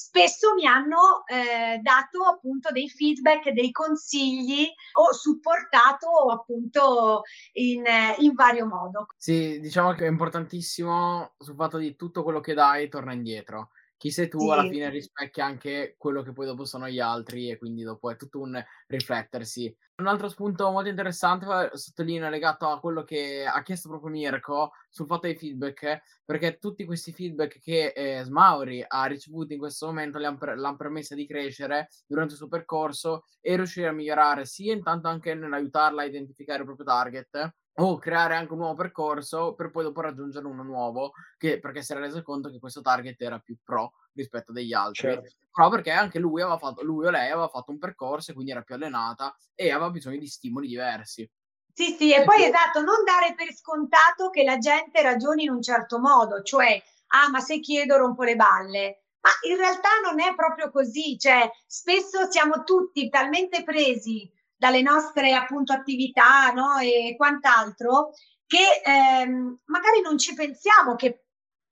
spesso 0.00 0.54
mi 0.54 0.66
hanno 0.66 1.24
eh, 1.26 1.78
dato 1.82 2.24
appunto 2.24 2.70
dei 2.72 2.88
feedback, 2.88 3.50
dei 3.50 3.70
consigli 3.70 4.66
o 4.94 5.12
supportato 5.12 6.08
appunto 6.30 7.22
in, 7.52 7.84
in, 8.18 8.32
vario 8.32 8.66
modo. 8.66 9.08
Sì, 9.18 9.60
diciamo 9.60 9.92
che 9.92 10.06
è 10.06 10.08
importantissimo 10.08 11.32
sul 11.38 11.54
fatto 11.54 11.76
di 11.76 11.96
tutto 11.96 12.22
quello 12.22 12.40
che 12.40 12.54
dai 12.54 12.88
torna 12.88 13.12
indietro 13.12 13.70
chi 14.00 14.10
sei 14.10 14.28
tu 14.30 14.38
sì. 14.38 14.48
alla 14.48 14.66
fine 14.66 14.88
rispecchia 14.88 15.44
anche 15.44 15.94
quello 15.98 16.22
che 16.22 16.32
poi 16.32 16.46
dopo 16.46 16.64
sono 16.64 16.88
gli 16.88 17.00
altri 17.00 17.50
e 17.50 17.58
quindi 17.58 17.82
dopo 17.82 18.10
è 18.10 18.16
tutto 18.16 18.40
un 18.40 18.58
riflettersi. 18.86 19.76
Un 19.96 20.06
altro 20.06 20.30
spunto 20.30 20.70
molto 20.70 20.88
interessante, 20.88 21.68
sottolineo, 21.74 22.30
legato 22.30 22.66
a 22.66 22.80
quello 22.80 23.04
che 23.04 23.44
ha 23.44 23.62
chiesto 23.62 23.90
proprio 23.90 24.10
Mirko 24.10 24.70
sul 24.88 25.04
fatto 25.04 25.26
dei 25.26 25.36
feedback, 25.36 26.00
perché 26.24 26.56
tutti 26.56 26.86
questi 26.86 27.12
feedback 27.12 27.60
che 27.60 27.92
eh, 27.94 28.22
Smauri 28.24 28.82
ha 28.88 29.04
ricevuto 29.04 29.52
in 29.52 29.58
questo 29.58 29.84
momento 29.84 30.16
le 30.16 30.24
hanno 30.28 30.76
permesso 30.76 31.14
di 31.14 31.26
crescere 31.26 31.90
durante 32.06 32.32
il 32.32 32.38
suo 32.38 32.48
percorso 32.48 33.24
e 33.38 33.54
riuscire 33.56 33.88
a 33.88 33.92
migliorare 33.92 34.46
sia 34.46 34.72
intanto 34.72 35.08
anche 35.08 35.34
nell'aiutarla 35.34 36.00
a 36.00 36.06
identificare 36.06 36.60
il 36.60 36.64
proprio 36.64 36.86
target, 36.86 37.54
o 37.82 37.98
creare 37.98 38.34
anche 38.34 38.52
un 38.52 38.58
nuovo 38.58 38.74
percorso 38.74 39.54
per 39.54 39.70
poi 39.70 39.84
dopo 39.84 40.00
raggiungere 40.00 40.46
uno 40.46 40.62
nuovo, 40.62 41.12
che, 41.38 41.58
perché 41.58 41.82
si 41.82 41.92
era 41.92 42.00
reso 42.00 42.22
conto 42.22 42.50
che 42.50 42.58
questo 42.58 42.80
target 42.80 43.20
era 43.20 43.38
più 43.38 43.56
pro 43.62 43.92
rispetto 44.12 44.52
degli 44.52 44.72
altri. 44.72 45.08
Certo. 45.08 45.36
Però 45.52 45.68
perché 45.68 45.90
anche 45.90 46.18
lui, 46.18 46.42
aveva 46.42 46.58
fatto, 46.58 46.82
lui 46.82 47.06
o 47.06 47.10
lei 47.10 47.30
aveva 47.30 47.48
fatto 47.48 47.70
un 47.70 47.78
percorso 47.78 48.30
e 48.30 48.34
quindi 48.34 48.52
era 48.52 48.62
più 48.62 48.74
allenata 48.74 49.34
e 49.54 49.70
aveva 49.70 49.90
bisogno 49.90 50.18
di 50.18 50.26
stimoli 50.26 50.68
diversi. 50.68 51.28
Sì, 51.72 51.94
sì, 51.96 52.12
e 52.12 52.24
poi 52.24 52.44
esatto, 52.44 52.82
non 52.82 53.04
dare 53.04 53.34
per 53.34 53.52
scontato 53.54 54.28
che 54.30 54.42
la 54.42 54.58
gente 54.58 55.00
ragioni 55.02 55.44
in 55.44 55.50
un 55.50 55.62
certo 55.62 55.98
modo, 55.98 56.42
cioè, 56.42 56.82
ah, 57.08 57.30
ma 57.30 57.40
se 57.40 57.60
chiedo 57.60 57.96
rompo 57.96 58.22
le 58.24 58.36
balle. 58.36 59.04
Ma 59.20 59.30
in 59.48 59.56
realtà 59.56 59.88
non 60.02 60.20
è 60.20 60.34
proprio 60.34 60.70
così, 60.70 61.18
cioè, 61.18 61.50
spesso 61.66 62.30
siamo 62.30 62.64
tutti 62.64 63.08
talmente 63.08 63.62
presi 63.64 64.30
dalle 64.60 64.82
nostre 64.82 65.32
appunto 65.32 65.72
attività 65.72 66.52
no? 66.52 66.76
e 66.76 67.14
quant'altro, 67.16 68.10
che 68.46 68.82
ehm, 68.84 69.60
magari 69.64 70.02
non 70.02 70.18
ci 70.18 70.34
pensiamo 70.34 70.96
che 70.96 71.24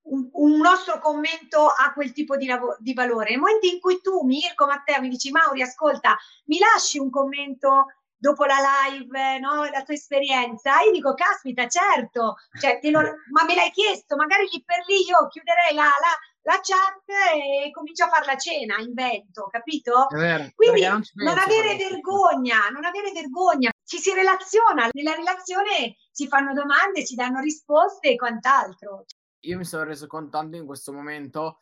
un, 0.05 0.27
un, 0.33 0.57
nostro 0.57 0.99
commento 0.99 1.67
ha 1.67 1.93
quel 1.93 2.13
tipo 2.13 2.39
di, 2.39 2.47
lav- 2.47 2.79
di 2.79 2.95
valore. 2.95 3.29
Nel 3.29 3.41
momento 3.41 3.67
in 3.67 3.79
cui 3.79 4.01
tu, 4.01 4.23
Mirko, 4.23 4.65
Matteo, 4.65 5.03
mi 5.03 5.11
dici 5.11 5.31
Mauri, 5.31 5.61
ascolta, 5.61 6.17
mi 6.47 6.59
lasci 6.59 6.99
un 6.99 7.11
commento 7.11 7.89
dopo 8.17 8.47
la 8.47 8.57
live, 8.89 9.39
no? 9.39 9.65
la 9.65 9.83
tua 9.83 9.93
esperienza, 9.93 10.81
io 10.81 10.93
dico, 10.93 11.13
caspita, 11.13 11.69
certo, 11.69 12.37
cioè, 12.59 12.81
lo, 12.91 13.01
ma 13.33 13.45
me 13.47 13.55
l'hai 13.55 13.71
chiesto, 13.71 14.17
magari 14.17 14.49
lì 14.51 14.63
per 14.65 14.83
lì 14.87 15.05
io 15.07 15.29
chiuderei 15.29 15.75
la, 15.75 15.85
la, 15.85 16.13
la 16.49 16.61
chat 16.63 17.05
e 17.37 17.71
comincio 17.71 18.05
a 18.05 18.09
fare 18.09 18.25
la 18.25 18.37
cena, 18.37 18.79
invento, 18.79 19.49
capito? 19.51 20.07
Vero, 20.09 20.51
Quindi 20.55 20.81
non, 20.81 21.03
non 21.17 21.37
avere 21.37 21.77
vergogna, 21.77 22.69
non 22.73 22.87
avere 22.87 23.13
vergogna, 23.13 23.71
ci 23.85 23.99
si 23.99 24.15
relaziona, 24.15 24.89
nella 24.93 25.15
relazione 25.15 25.97
si 26.11 26.27
fanno 26.27 26.55
domande, 26.55 27.05
si 27.05 27.15
danno 27.15 27.41
risposte 27.41 28.13
e 28.13 28.17
quant'altro. 28.17 29.05
Io 29.41 29.59
mi 29.59 29.65
sono 29.65 29.85
reso 29.85 30.07
conto 30.07 30.39
in 30.39 30.65
questo 30.65 30.93
momento, 30.93 31.61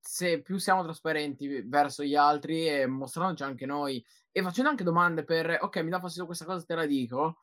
se 0.00 0.40
più 0.42 0.58
siamo 0.58 0.84
trasparenti 0.84 1.62
verso 1.66 2.04
gli 2.04 2.14
altri 2.14 2.68
e 2.68 2.86
mostrandoci 2.86 3.42
anche 3.42 3.66
noi 3.66 4.02
e 4.30 4.42
facendo 4.42 4.70
anche 4.70 4.84
domande 4.84 5.24
per, 5.24 5.58
ok, 5.60 5.76
mi 5.78 5.90
dà 5.90 5.98
fastidio 5.98 6.26
questa 6.26 6.44
cosa, 6.44 6.64
te 6.64 6.74
la 6.76 6.86
dico. 6.86 7.40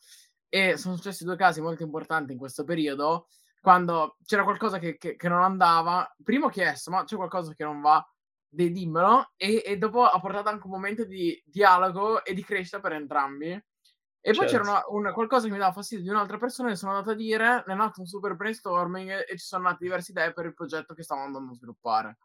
E 0.50 0.78
sono 0.78 0.95
successi 0.95 1.26
due 1.26 1.36
casi 1.36 1.60
molto 1.60 1.84
importanti 1.84 2.32
in 2.32 2.38
questo 2.38 2.63
periodo 2.63 3.28
quando 3.62 4.17
c'era 4.26 4.43
qualcosa 4.43 4.80
che, 4.80 4.98
che, 4.98 5.15
che, 5.15 5.30
non 5.30 5.43
andava, 5.43 6.10
prima 6.24 6.46
ho 6.46 6.50
chiesto, 6.50 6.91
ma 6.91 7.04
c'è 7.04 7.15
qualcosa 7.15 7.54
che 7.54 7.63
non 7.63 7.82
va? 7.82 8.06
dei 8.50 8.72
dimmelo 8.72 9.34
e, 9.36 9.62
e, 9.65 9.78
dopo 9.78 10.04
ha 10.06 10.20
portato 10.20 10.50
anche 10.50 10.65
un 10.65 10.72
momento 10.72 11.04
di 11.04 11.41
dialogo 11.46 12.24
e 12.24 12.34
di 12.34 12.43
crescita 12.43 12.80
per 12.80 12.93
entrambi. 12.93 13.52
E 14.20 14.34
poi 14.34 14.48
certo. 14.48 14.63
c'era 14.63 14.63
una, 14.63 14.84
una, 14.88 15.13
qualcosa 15.13 15.46
che 15.46 15.54
mi 15.54 15.60
dava 15.60 15.72
fastidio 15.72 16.04
di 16.04 16.10
un'altra 16.10 16.38
persona 16.38 16.72
e 16.72 16.76
sono 16.76 16.91
andato 16.93 17.12
a 17.12 17.15
dire, 17.15 17.63
è 17.65 17.74
nato 17.74 18.02
un 18.02 18.08
super 18.08 18.36
brainstorming 18.36 19.26
e 19.28 19.38
ci 19.38 19.46
sono 19.46 19.63
nate 19.63 19.78
diverse 19.82 20.12
idee 20.12 20.34
per 20.34 20.46
il 20.46 20.54
progetto 20.54 20.93
che 20.93 21.04
stavamo 21.04 21.28
andando 21.28 21.52
a 21.52 21.56
sviluppare. 21.56 22.17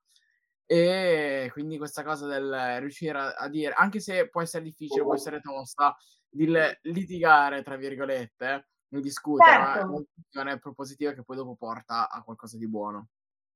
E 0.65 1.51
quindi 1.53 1.77
questa 1.77 2.03
cosa 2.03 2.27
del 2.27 2.81
riuscire 2.81 3.19
a, 3.19 3.35
a 3.35 3.49
dire, 3.49 3.75
anche 3.75 4.01
se 4.01 4.29
può 4.31 4.41
essere 4.43 4.65
difficile, 4.65 5.03
può 5.03 5.15
essere 5.15 5.41
tosta, 5.41 5.95
di 6.29 6.51
litigare, 6.83 7.63
tra 7.63 7.77
virgolette, 7.77 8.69
di 8.97 9.03
discutere, 9.03 9.51
certo. 9.51 9.79
è 9.79 9.83
una 9.85 9.99
discussione 9.99 10.59
propositiva 10.59 11.13
che 11.13 11.23
poi 11.23 11.37
dopo 11.37 11.55
porta 11.57 12.09
a 12.11 12.23
qualcosa 12.23 12.57
di 12.57 12.69
buono. 12.69 13.09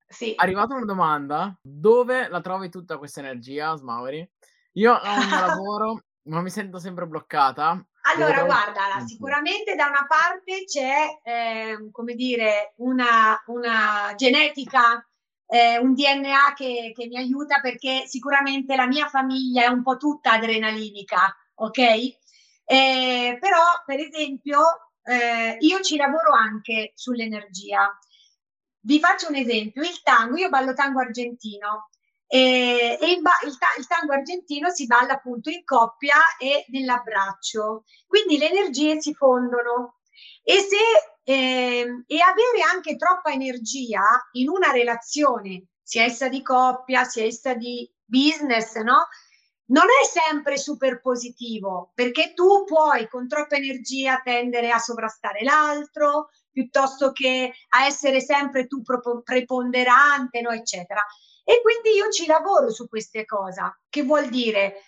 Sì. 0.09 0.33
Arrivata 0.37 0.75
una 0.75 0.85
domanda, 0.85 1.59
dove 1.61 2.29
la 2.29 2.40
trovi 2.40 2.70
tutta 2.70 2.96
questa 2.96 3.20
energia, 3.20 3.75
Smauri? 3.77 4.29
Io 4.72 4.94
il 4.94 5.27
mio 5.27 5.40
lavoro, 5.46 6.03
ma 6.25 6.40
mi 6.40 6.51
sento 6.51 6.79
sempre 6.79 7.07
bloccata. 7.07 7.85
Allora, 8.14 8.44
guarda, 8.44 9.05
sicuramente 9.05 9.75
da 9.75 9.87
una 9.87 10.07
parte 10.07 10.64
c'è, 10.64 11.20
eh, 11.25 11.90
come 11.90 12.14
dire, 12.14 12.75
una, 12.77 13.42
una 13.46 14.12
genetica, 14.14 15.05
eh, 15.46 15.79
un 15.79 15.92
DNA 15.92 16.53
che, 16.55 16.92
che, 16.94 17.09
mi 17.09 17.16
aiuta 17.16 17.59
perché 17.61 18.05
sicuramente 18.07 18.77
la 18.77 18.87
mia 18.87 19.09
famiglia 19.09 19.64
è 19.64 19.68
un 19.68 19.83
po' 19.83 19.96
tutta 19.96 20.33
adrenalinica, 20.33 21.35
ok? 21.55 21.79
Eh, 22.64 23.38
però, 23.40 23.62
per 23.85 23.99
esempio, 23.99 24.61
eh, 25.07 25.57
io 25.61 25.81
ci 25.81 25.97
lavoro 25.97 26.33
anche 26.33 26.92
sull'energia. 26.95 27.97
Vi 28.81 28.99
faccio 28.99 29.29
un 29.29 29.37
esempio, 29.37 29.83
il 29.83 30.03
tango, 30.03 30.37
io 30.37 30.49
ballo 30.49 30.73
tango 30.75 31.01
argentino 31.01 31.90
e, 32.27 32.99
e 33.01 33.11
il, 33.11 33.23
il, 33.45 33.57
il, 33.79 33.87
tango 33.87 34.12
argentino 34.12 34.71
si 34.71 34.87
balla 34.87 35.14
appunto 35.14 35.49
in 35.49 35.64
coppia 35.64 36.16
e 36.38 36.64
nell'abbraccio, 36.69 37.85
quindi 38.07 38.37
le 38.38 38.51
energie 38.51 39.01
si 39.01 39.14
fondono 39.14 39.99
e, 40.42 40.59
se, 40.59 40.77
eh, 41.23 42.05
e 42.07 42.21
avere 42.21 42.62
anche 42.73 42.97
troppa 42.97 43.31
energia 43.31 44.03
in 44.33 44.49
una 44.49 44.71
relazione, 44.73 45.66
sia 45.83 46.03
essa 46.03 46.29
di 46.29 46.42
coppia, 46.42 47.05
sia 47.05 47.25
essa 47.25 47.55
di 47.55 47.88
business, 48.05 48.77
no? 48.77 49.07
Non 49.69 49.85
è 49.85 50.05
sempre 50.07 50.59
super 50.59 51.01
positivo 51.01 51.91
perché 51.95 52.33
tu 52.35 52.65
puoi 52.65 53.09
con 53.09 53.27
troppa 53.27 53.57
energia 53.57 54.21
tendere 54.23 54.71
a 54.71 54.79
sovrastare 54.79 55.43
l'altro, 55.43 56.29
piuttosto 56.53 57.11
che 57.11 57.53
a 57.71 57.85
essere 57.85 58.21
sempre 58.21 58.67
tu 58.67 58.83
preponderante, 59.25 60.41
no, 60.41 60.51
eccetera. 60.51 61.05
E 61.45 61.61
quindi 61.63 61.97
io 61.97 62.11
ci 62.11 62.27
lavoro 62.27 62.71
su 62.71 62.89
queste 62.89 63.25
cose, 63.25 63.81
che 63.89 64.03
vuol 64.03 64.29
dire 64.29 64.83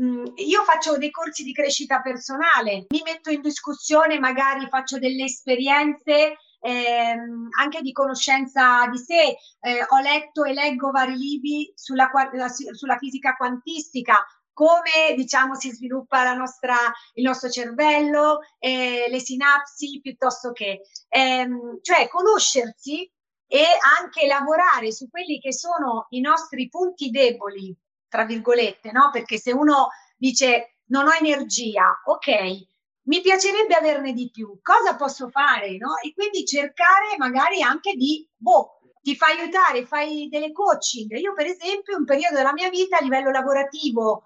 mm, 0.00 0.24
io 0.36 0.62
faccio 0.62 0.98
dei 0.98 1.10
corsi 1.10 1.42
di 1.42 1.52
crescita 1.52 2.00
personale, 2.00 2.86
mi 2.88 3.02
metto 3.04 3.30
in 3.30 3.40
discussione, 3.40 4.18
magari 4.18 4.66
faccio 4.68 4.98
delle 4.98 5.24
esperienze 5.24 6.36
ehm, 6.60 7.48
anche 7.58 7.80
di 7.80 7.92
conoscenza 7.92 8.86
di 8.88 8.98
sé. 8.98 9.36
Eh, 9.60 9.84
ho 9.88 10.00
letto 10.00 10.44
e 10.44 10.52
leggo 10.52 10.90
vari 10.90 11.16
libri 11.16 11.72
sulla, 11.74 12.10
sulla 12.72 12.96
fisica 12.98 13.34
quantistica, 13.36 14.24
come 14.52 15.14
diciamo 15.14 15.54
si 15.54 15.70
sviluppa 15.70 16.34
nostra, 16.34 16.74
il 17.14 17.24
nostro 17.24 17.48
cervello, 17.48 18.40
eh, 18.58 19.06
le 19.08 19.20
sinapsi, 19.20 20.00
piuttosto 20.02 20.50
che, 20.50 20.80
ehm, 21.08 21.78
cioè 21.80 22.08
conoscersi 22.08 23.08
e 23.46 23.64
anche 24.00 24.26
lavorare 24.26 24.92
su 24.92 25.08
quelli 25.08 25.38
che 25.38 25.52
sono 25.52 26.06
i 26.10 26.20
nostri 26.20 26.68
punti 26.68 27.10
deboli, 27.10 27.74
tra 28.08 28.24
virgolette, 28.24 28.90
no? 28.90 29.10
Perché 29.12 29.38
se 29.38 29.52
uno 29.52 29.88
dice 30.16 30.78
non 30.86 31.06
ho 31.06 31.12
energia, 31.12 32.00
ok, 32.04 32.77
mi 33.08 33.22
piacerebbe 33.22 33.74
averne 33.74 34.12
di 34.12 34.30
più, 34.30 34.58
cosa 34.62 34.94
posso 34.94 35.28
fare, 35.30 35.76
no? 35.78 35.96
E 36.02 36.12
quindi 36.12 36.44
cercare 36.44 37.16
magari 37.16 37.62
anche 37.62 37.94
di, 37.94 38.28
boh, 38.36 38.80
ti 39.00 39.16
fa 39.16 39.26
aiutare, 39.26 39.86
fai 39.86 40.28
delle 40.28 40.52
coaching. 40.52 41.12
Io 41.16 41.32
per 41.32 41.46
esempio 41.46 41.96
un 41.96 42.04
periodo 42.04 42.36
della 42.36 42.52
mia 42.52 42.68
vita 42.68 42.98
a 42.98 43.02
livello 43.02 43.30
lavorativo 43.30 44.24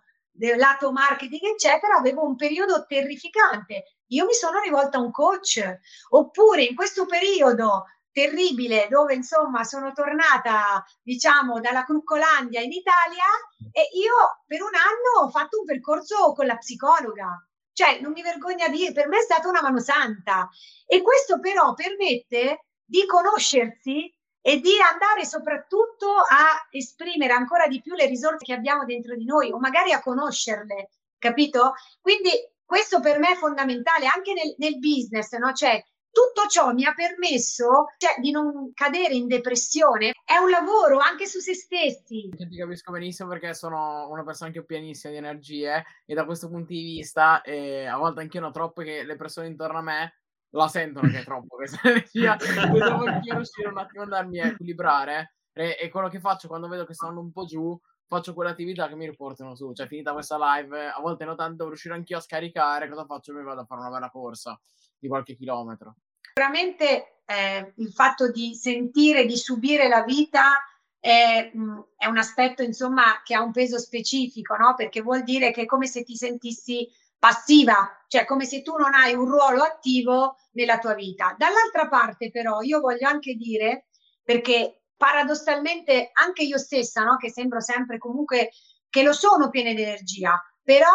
lato 0.57 0.90
marketing, 0.90 1.42
eccetera, 1.42 1.97
avevo 1.97 2.25
un 2.25 2.35
periodo 2.35 2.85
terrificante. 2.87 3.85
Io 4.09 4.25
mi 4.25 4.33
sono 4.33 4.59
rivolta 4.61 4.99
a 4.99 5.03
un 5.03 5.12
coach, 5.12 5.62
oppure 6.11 6.64
in 6.64 6.75
questo 6.75 7.07
periodo 7.07 7.85
terribile 8.11 8.88
dove 8.90 9.14
insomma 9.14 9.64
sono 9.64 9.92
tornata 9.92 10.85
diciamo 11.03 11.61
dalla 11.61 11.85
Cruccolandia 11.85 12.61
in 12.61 12.73
Italia 12.73 13.25
e 13.71 13.88
io 13.95 14.42
per 14.47 14.61
un 14.61 14.75
anno 14.75 15.25
ho 15.25 15.31
fatto 15.31 15.61
un 15.61 15.64
percorso 15.64 16.35
con 16.35 16.45
la 16.45 16.57
psicologa 16.57 17.42
cioè 17.83 17.99
non 17.99 18.12
mi 18.12 18.23
vergogno 18.23 18.64
a 18.64 18.68
dire 18.68 18.92
per 18.92 19.09
me 19.09 19.18
è 19.18 19.23
stata 19.23 19.49
una 19.49 19.61
mano 19.61 19.81
santa 19.81 20.49
e 20.87 21.03
questo 21.03 21.40
però 21.40 21.75
permette 21.75 22.66
di 22.85 23.05
conoscersi 23.07 24.14
e 24.40 24.61
di 24.61 24.71
andare 24.81 25.25
soprattutto 25.25 26.07
a 26.12 26.68
esprimere 26.71 27.33
ancora 27.33 27.66
di 27.66 27.81
più 27.81 27.95
le 27.95 28.07
risorse 28.07 28.45
che 28.45 28.53
abbiamo 28.53 28.85
dentro 28.85 29.16
di 29.16 29.25
noi 29.25 29.51
o 29.51 29.59
magari 29.59 29.92
a 29.92 30.01
conoscerle, 30.01 30.90
capito? 31.18 31.75
Quindi 32.01 32.31
questo 32.64 33.01
per 33.01 33.18
me 33.18 33.31
è 33.31 33.37
fondamentale 33.37 34.07
anche 34.07 34.33
nel, 34.33 34.55
nel 34.59 34.79
business, 34.79 35.33
no? 35.37 35.53
Cioè, 35.53 35.85
tutto 36.12 36.46
ciò 36.48 36.72
mi 36.72 36.85
ha 36.85 36.92
permesso 36.92 37.87
cioè, 37.96 38.20
di 38.20 38.31
non 38.31 38.72
cadere 38.75 39.14
in 39.14 39.27
depressione. 39.27 40.12
È 40.25 40.37
un 40.37 40.51
lavoro 40.51 40.98
anche 40.98 41.27
su 41.27 41.40
se 41.40 41.55
stessi. 41.55 42.29
Ti 42.37 42.57
capisco 42.57 42.92
benissimo 42.92 43.29
perché 43.31 43.55
sono 43.55 44.09
una 44.11 44.22
persona 44.22 44.51
anche 44.51 44.64
pienissima 44.64 45.12
di 45.12 45.18
energie 45.18 45.85
e 46.05 46.14
da 46.14 46.25
questo 46.25 46.48
punto 46.48 46.72
di 46.72 46.83
vista 46.83 47.40
eh, 47.42 47.87
a 47.87 47.96
volte 47.96 48.20
anche 48.20 48.38
io 48.38 48.46
ho 48.46 48.51
troppe 48.51 48.85
che 48.85 49.03
le 49.05 49.16
persone 49.16 49.46
intorno 49.46 49.79
a 49.79 49.83
me 49.83 50.16
la 50.55 50.68
sentono 50.68 51.09
che 51.09 51.20
è 51.20 51.25
troppo 51.25 51.57
questa 51.57 51.81
energia 51.88 52.37
e 52.37 52.70
devo 52.70 53.05
anch'io 53.07 53.35
riuscire 53.35 53.68
un 53.68 53.79
attimo 53.79 54.03
ad 54.03 54.12
andarmi 54.12 54.40
a 54.40 54.46
equilibrare 54.48 55.37
e, 55.53 55.79
e, 55.81 55.88
quello 55.88 56.09
che 56.09 56.20
faccio 56.20 56.48
quando 56.48 56.68
vedo 56.68 56.85
che 56.85 56.94
stanno 56.94 57.20
un 57.20 57.33
po' 57.33 57.44
giù 57.44 57.79
faccio 58.16 58.35
quelle 58.35 58.51
attività 58.51 58.88
che 58.88 58.94
mi 58.94 59.07
riportano 59.07 59.55
su 59.55 59.72
cioè 59.72 59.87
finita 59.87 60.12
questa 60.12 60.37
live 60.38 60.88
a 60.88 61.01
volte 61.01 61.25
non 61.25 61.37
tanto 61.37 61.66
riuscire 61.66 61.94
anch'io 61.94 62.18
a 62.18 62.20
scaricare 62.20 62.88
cosa 62.88 63.05
faccio? 63.05 63.33
mi 63.33 63.42
vado 63.42 63.61
a 63.61 63.64
fare 63.64 63.81
una 63.81 63.90
bella 63.90 64.11
corsa 64.11 64.59
di 64.98 65.09
qualche 65.09 65.35
chilometro 65.35 65.96
sicuramente 66.20 67.22
eh, 67.25 67.72
il 67.77 67.92
fatto 67.92 68.31
di 68.31 68.55
sentire 68.55 69.25
di 69.25 69.37
subire 69.37 69.88
la 69.88 70.03
vita 70.03 70.59
è, 70.98 71.51
mh, 71.53 71.85
è, 71.96 72.07
un 72.07 72.18
aspetto 72.18 72.62
insomma 72.62 73.22
che 73.25 73.35
ha 73.35 73.42
un 73.42 73.53
peso 73.53 73.79
specifico 73.79 74.57
no? 74.57 74.75
perché 74.75 75.01
vuol 75.01 75.22
dire 75.25 75.51
che 75.51 75.62
è 75.62 75.66
come 75.66 75.87
se 75.87 76.05
ti 76.05 76.14
sentissi 76.16 76.88
passiva, 77.22 78.05
cioè 78.09 78.25
come 78.25 78.44
se 78.44 78.62
tu 78.62 78.77
non 78.77 78.94
hai 78.94 79.14
un 79.14 79.27
ruolo 79.27 79.62
attivo 79.62 80.38
nella 80.55 80.79
tua 80.79 80.94
vita. 80.94 81.37
Dall'altra 81.38 81.87
parte 81.87 82.33
però 82.33 82.62
io 82.62 82.81
voglio 82.81 83.07
anche 83.07 83.35
dire, 83.35 83.87
perché 84.25 84.82
paradossalmente 85.03 86.11
anche 86.12 86.45
io 86.45 86.59
stessa, 86.59 87.03
no, 87.03 87.17
che 87.17 87.29
sembro 87.29 87.61
sempre 87.61 87.99
comunque 87.99 88.51
che 88.88 89.03
lo 89.03 89.12
sono 89.12 89.51
piena 89.51 89.73
di 89.73 89.83
energia, 89.83 90.41
però 90.62 90.93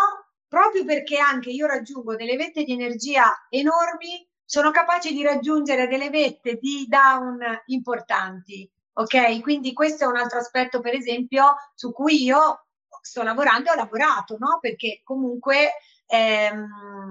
proprio 0.48 0.86
perché 0.86 1.17
anche 1.17 1.50
io 1.50 1.67
raggiungo 1.67 2.15
delle 2.15 2.38
vette 2.38 2.63
di 2.63 2.72
energia 2.72 3.48
enormi, 3.50 4.26
sono 4.46 4.72
capace 4.72 5.12
di 5.12 5.24
raggiungere 5.24 5.89
delle 5.89 6.10
vette 6.10 6.56
di 6.56 6.86
down 6.88 7.39
importanti. 7.65 8.72
Ok, 8.93 9.41
quindi 9.41 9.74
questo 9.74 10.06
è 10.06 10.08
un 10.08 10.15
altro 10.15 10.39
aspetto, 10.39 10.80
per 10.80 10.93
esempio, 10.93 11.58
su 11.76 11.91
cui 11.91 12.24
io 12.24 12.67
sto 13.02 13.24
lavorando 13.24 13.67
e 13.67 13.74
ho 13.74 13.76
lavorato, 13.76 14.38
no? 14.39 14.60
Perché 14.62 15.02
comunque 15.04 15.74
ehm, 16.06 17.10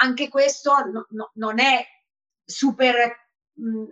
anche 0.00 0.28
questo 0.28 0.76
no, 0.92 1.06
no, 1.10 1.30
non 1.34 1.58
è 1.58 1.84
super 2.44 3.25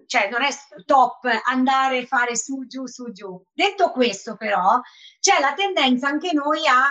cioè 0.06 0.28
non 0.28 0.42
è 0.42 0.50
top 0.84 1.24
andare 1.46 2.00
a 2.00 2.06
fare 2.06 2.36
su 2.36 2.66
giù 2.66 2.86
su 2.86 3.10
giù. 3.12 3.42
Detto 3.52 3.90
questo, 3.90 4.36
però, 4.36 4.80
c'è 5.20 5.40
la 5.40 5.54
tendenza 5.54 6.08
anche 6.08 6.32
noi 6.32 6.66
a 6.66 6.86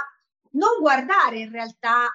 non 0.51 0.79
guardare 0.79 1.39
in 1.39 1.51
realtà 1.51 2.07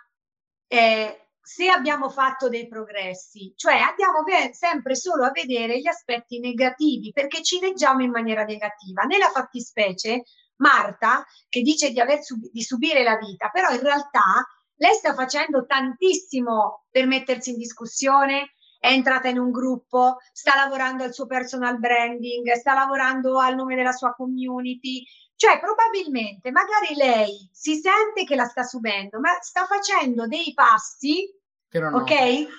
eh, 0.67 1.29
se 1.41 1.71
abbiamo 1.71 2.11
fatto 2.11 2.49
dei 2.49 2.69
progressi, 2.69 3.55
cioè 3.57 3.77
andiamo 3.79 4.23
sempre 4.53 4.95
solo 4.95 5.25
a 5.25 5.31
vedere 5.31 5.81
gli 5.81 5.87
aspetti 5.87 6.41
negativi 6.41 7.11
perché 7.11 7.43
ci 7.43 7.59
leggiamo 7.59 8.03
in 8.03 8.11
maniera 8.11 8.45
negativa. 8.45 9.05
Nella 9.05 9.31
fattispecie, 9.31 10.25
Marta, 10.57 11.25
che 11.49 11.63
dice 11.63 11.91
di, 11.91 12.01
aver 12.01 12.23
sub- 12.23 12.51
di 12.51 12.63
subire 12.63 13.03
la 13.03 13.17
vita, 13.17 13.49
però 13.49 13.71
in 13.71 13.81
realtà 13.81 14.47
lei 14.75 14.95
sta 14.95 15.15
facendo 15.15 15.65
tantissimo 15.65 16.85
per 16.91 17.07
mettersi 17.07 17.51
in 17.51 17.57
discussione, 17.57 18.55
è 18.79 18.89
entrata 18.89 19.29
in 19.29 19.39
un 19.39 19.51
gruppo, 19.51 20.19
sta 20.33 20.55
lavorando 20.55 21.05
al 21.05 21.13
suo 21.13 21.27
personal 21.27 21.79
branding, 21.79 22.53
sta 22.53 22.75
lavorando 22.75 23.39
al 23.39 23.55
nome 23.55 23.75
della 23.75 23.93
sua 23.93 24.15
community. 24.15 25.05
Cioè, 25.35 25.61
probabilmente, 25.61 26.51
magari 26.51 26.95
lei 26.95 27.49
si 27.53 27.77
sente 27.77 28.25
che 28.25 28.35
la 28.35 28.47
sta 28.47 28.63
subendo, 28.63 29.21
ma 29.21 29.39
sta 29.41 29.67
facendo 29.67 30.27
dei 30.27 30.53
passi, 30.55 31.33
che 31.69 31.79
ok? 31.79 31.91
Nota. 31.91 32.53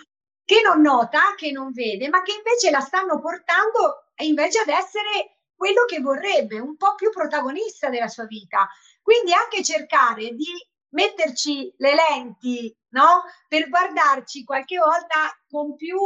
Che 0.49 0.61
non 0.65 0.81
nota, 0.81 1.19
che 1.35 1.51
non 1.51 1.71
vede, 1.71 2.09
ma 2.09 2.21
che 2.21 2.33
invece 2.33 2.71
la 2.71 2.79
stanno 2.79 3.19
portando 3.19 4.05
invece 4.23 4.59
ad 4.59 4.69
essere 4.69 5.39
quello 5.55 5.85
che 5.85 5.99
vorrebbe, 5.99 6.59
un 6.59 6.75
po' 6.77 6.95
più 6.95 7.09
protagonista 7.11 7.89
della 7.89 8.07
sua 8.07 8.25
vita. 8.25 8.67
Quindi 9.01 9.33
anche 9.33 9.63
cercare 9.63 10.33
di 10.33 10.47
metterci 10.89 11.73
le 11.77 11.93
lenti, 11.93 12.75
no? 12.89 13.23
Per 13.47 13.69
guardarci 13.69 14.43
qualche 14.43 14.77
volta 14.77 15.37
con 15.49 15.75
più, 15.75 15.97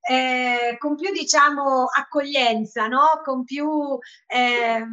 eh, 0.00 0.76
con 0.78 0.96
più 0.96 1.12
diciamo, 1.12 1.86
accoglienza, 1.86 2.86
no? 2.86 3.20
Con 3.24 3.44
più 3.44 3.98
eh, 4.26 4.84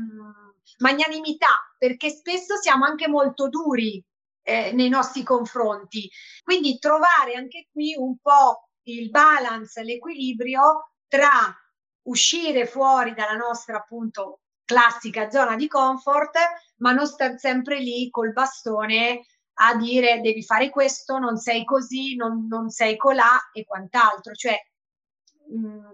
magnanimità, 0.79 1.73
perché 1.77 2.09
spesso 2.09 2.57
siamo 2.57 2.85
anche 2.85 3.07
molto 3.07 3.49
duri 3.49 4.03
eh, 4.43 4.71
nei 4.73 4.89
nostri 4.89 5.23
confronti. 5.23 6.09
Quindi 6.43 6.79
trovare 6.79 7.35
anche 7.35 7.67
qui 7.71 7.95
un 7.97 8.17
po' 8.17 8.69
il 8.83 9.09
balance, 9.09 9.83
l'equilibrio 9.83 10.91
tra 11.07 11.55
uscire 12.03 12.65
fuori 12.65 13.13
dalla 13.13 13.35
nostra 13.35 13.77
appunto 13.77 14.39
classica 14.65 15.29
zona 15.29 15.55
di 15.55 15.67
comfort, 15.67 16.37
ma 16.81 16.91
non 16.91 17.07
stare 17.07 17.37
sempre 17.37 17.79
lì 17.79 18.09
col 18.09 18.33
bastone 18.33 19.21
a 19.61 19.75
dire 19.75 20.21
devi 20.21 20.43
fare 20.43 20.69
questo, 20.69 21.17
non 21.19 21.37
sei 21.37 21.63
così, 21.63 22.15
non, 22.15 22.47
non 22.47 22.69
sei 22.69 22.97
colà 22.97 23.49
e 23.53 23.63
quant'altro. 23.63 24.33
Cioè, 24.33 24.57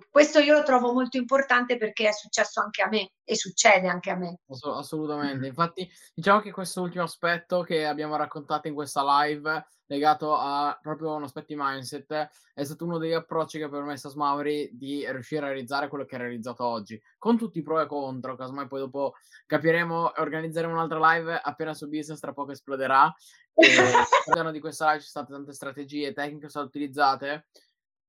questo 0.10 0.40
io 0.40 0.54
lo 0.54 0.64
trovo 0.64 0.94
molto 0.94 1.18
importante 1.18 1.78
perché 1.78 2.10
è 2.10 2.12
successo 2.12 2.62
anche 2.62 2.82
a 2.82 2.88
me 2.88 3.12
e 3.24 3.36
succede 3.36 3.88
anche 3.88 4.12
a 4.12 4.16
me. 4.16 4.40
Assolutamente. 4.48 5.48
Infatti, 5.48 5.90
diciamo 6.14 6.40
che 6.40 6.52
questo 6.52 6.82
ultimo 6.82 7.04
aspetto 7.04 7.62
che 7.62 7.86
abbiamo 7.86 8.16
raccontato 8.16 8.68
in 8.68 8.74
questa 8.74 9.04
live 9.24 9.66
legato 9.88 10.36
a 10.36 10.78
proprio 10.82 11.16
un 11.16 11.24
aspetto 11.24 11.48
di 11.50 11.56
mindset, 11.58 12.30
è 12.54 12.64
stato 12.64 12.86
uno 12.86 12.98
degli 12.98 13.14
approcci 13.14 13.58
che 13.58 13.66
ha 13.66 13.70
permesso 13.70 14.08
a 14.08 14.12
Smauri 14.12 14.70
di 14.74 15.10
riuscire 15.10 15.46
a 15.46 15.50
realizzare 15.50 15.88
quello 15.88 16.06
che 16.06 16.16
ha 16.16 16.20
realizzato 16.20 16.66
oggi, 16.66 17.02
con 17.18 17.38
tutti 17.38 17.60
i 17.60 17.62
pro 17.62 17.80
e 17.80 17.88
contro, 17.88 18.36
casomai 18.36 18.68
poi 18.68 18.80
dopo 18.80 19.14
capiremo 19.46 20.14
e 20.14 20.22
organizzeremo 20.22 20.74
un'altra 20.74 21.14
live 21.14 21.40
appena 21.42 21.74
su 21.74 21.88
business 21.88 22.20
tra 22.20 22.34
poco 22.34 22.52
esploderà. 22.52 23.14
all'interno 23.58 24.52
di 24.52 24.60
questa 24.60 24.92
live 24.92 25.02
ci 25.02 25.08
sono 25.08 25.26
state 25.26 25.38
tante 25.38 25.54
strategie, 25.54 26.14
tecniche 26.14 26.50
sono 26.50 26.66
utilizzate 26.66 27.48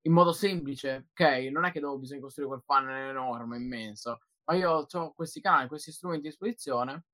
in 0.08 0.14
modo 0.14 0.32
semplice, 0.32 1.08
ok? 1.10 1.50
Non 1.50 1.66
è 1.66 1.70
che 1.70 1.80
devo 1.80 1.98
bisogno 1.98 2.22
costruire 2.22 2.50
quel 2.50 2.64
funnel 2.64 3.10
enorme, 3.10 3.58
immenso, 3.58 4.20
ma 4.44 4.54
io 4.54 4.88
ho 4.90 5.12
questi 5.12 5.42
canali, 5.42 5.68
questi 5.68 5.92
strumenti 5.92 6.26
a 6.26 6.30
disposizione 6.30 7.04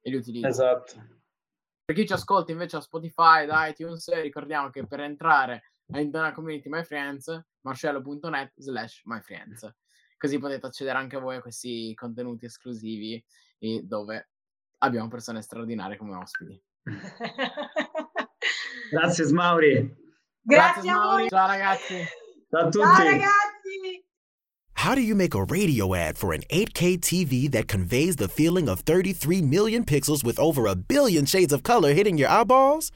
e 0.00 0.10
li 0.10 0.16
utilizzo. 0.16 0.46
Esatto. 0.46 0.92
Per 1.84 1.94
chi 1.94 2.06
ci 2.06 2.12
ascolta 2.12 2.52
invece 2.52 2.76
a 2.76 2.80
Spotify, 2.80 3.46
da 3.46 3.66
iTunes, 3.66 4.12
ricordiamo 4.20 4.70
che 4.70 4.86
per 4.86 5.00
entrare 5.00 5.64
all'interno 5.92 6.26
della 6.26 6.34
community 6.34 6.68
MyFriends, 6.68 7.44
marcello.net 7.62 8.52
slash 8.56 9.02
MyFriends. 9.04 9.74
Così 10.16 10.38
potete 10.38 10.66
accedere 10.66 10.98
anche 10.98 11.18
voi 11.18 11.36
a 11.36 11.40
questi 11.40 11.94
contenuti 11.94 12.44
esclusivi 12.44 13.22
dove 13.82 14.30
abbiamo 14.78 15.08
persone 15.08 15.42
straordinarie 15.42 15.96
come 15.96 16.16
ospiti. 16.16 16.62
Grazie 18.90 19.24
Smauri. 19.24 20.02
Grazie, 20.42 20.82
Grazie 20.82 20.90
a 20.90 20.98
voi. 21.00 21.28
Ciao 21.28 21.46
ragazzi. 21.46 22.22
Ciao 22.54 22.70
tutti. 22.70 22.78
Ciao 22.78 23.04
ragazzi. 23.04 24.04
How 24.74 24.94
do 24.94 25.00
you 25.00 25.14
make 25.16 25.34
a 25.34 25.42
radio 25.44 25.94
ad 25.94 26.16
for 26.16 26.32
an 26.32 26.42
8K 26.50 26.98
TV 27.00 27.50
that 27.50 27.66
conveys 27.66 28.16
the 28.16 28.28
feeling 28.28 28.68
of 28.68 28.80
33 28.80 29.42
million 29.42 29.84
pixels 29.84 30.22
with 30.22 30.38
over 30.38 30.66
a 30.66 30.76
billion 30.76 31.24
shades 31.24 31.52
of 31.52 31.62
color 31.64 31.94
hitting 31.94 32.16
your 32.16 32.28
eyeballs? 32.28 32.92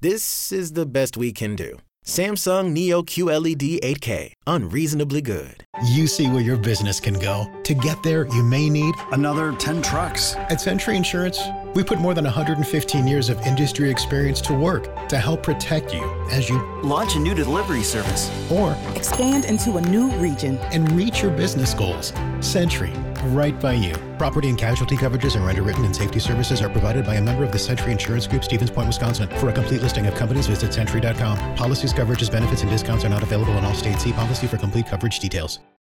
This 0.00 0.50
is 0.50 0.72
the 0.72 0.86
best 0.86 1.18
we 1.18 1.32
can 1.32 1.56
do. 1.56 1.78
Samsung 2.06 2.72
Neo 2.72 3.02
QLED 3.02 3.80
8K, 3.80 4.32
unreasonably 4.46 5.20
good. 5.20 5.62
You 5.90 6.06
see 6.06 6.28
where 6.28 6.40
your 6.40 6.56
business 6.56 6.98
can 6.98 7.18
go. 7.18 7.46
To 7.64 7.74
get 7.74 8.02
there, 8.02 8.26
you 8.28 8.42
may 8.42 8.70
need 8.70 8.94
another 9.12 9.52
10 9.52 9.82
trucks. 9.82 10.34
At 10.36 10.62
Century 10.62 10.96
Insurance, 10.96 11.38
we 11.74 11.84
put 11.84 11.98
more 11.98 12.14
than 12.14 12.24
115 12.24 13.06
years 13.06 13.28
of 13.28 13.40
industry 13.46 13.90
experience 13.90 14.40
to 14.40 14.54
work 14.54 15.08
to 15.08 15.18
help 15.18 15.42
protect 15.42 15.94
you 15.94 16.02
as 16.30 16.48
you 16.48 16.60
launch 16.82 17.16
a 17.16 17.18
new 17.18 17.34
delivery 17.34 17.82
service 17.82 18.30
or 18.50 18.76
expand 18.96 19.44
into 19.44 19.76
a 19.76 19.80
new 19.80 20.10
region 20.12 20.58
and 20.72 20.90
reach 20.92 21.22
your 21.22 21.30
business 21.30 21.74
goals. 21.74 22.12
Century, 22.40 22.92
right 23.26 23.58
by 23.60 23.74
you. 23.74 23.94
Property 24.18 24.48
and 24.48 24.58
casualty 24.58 24.96
coverages 24.96 25.40
are 25.40 25.48
underwritten 25.48 25.84
and 25.84 25.94
safety 25.94 26.18
services 26.18 26.60
are 26.60 26.68
provided 26.68 27.06
by 27.06 27.14
a 27.14 27.22
member 27.22 27.44
of 27.44 27.52
the 27.52 27.58
Century 27.58 27.92
Insurance 27.92 28.26
Group, 28.26 28.44
Stevens 28.44 28.70
Point, 28.70 28.88
Wisconsin. 28.88 29.28
For 29.38 29.48
a 29.48 29.52
complete 29.52 29.80
listing 29.80 30.06
of 30.06 30.14
companies, 30.14 30.46
visit 30.46 30.74
century.com. 30.74 31.56
Policies, 31.56 31.92
coverages, 31.92 32.30
benefits, 32.30 32.62
and 32.62 32.70
discounts 32.70 33.04
are 33.04 33.08
not 33.08 33.22
available 33.22 33.56
in 33.56 33.64
all 33.64 33.74
states. 33.74 34.04
See 34.04 34.12
policy 34.12 34.46
for 34.46 34.56
complete 34.56 34.86
coverage 34.86 35.20
details. 35.20 35.60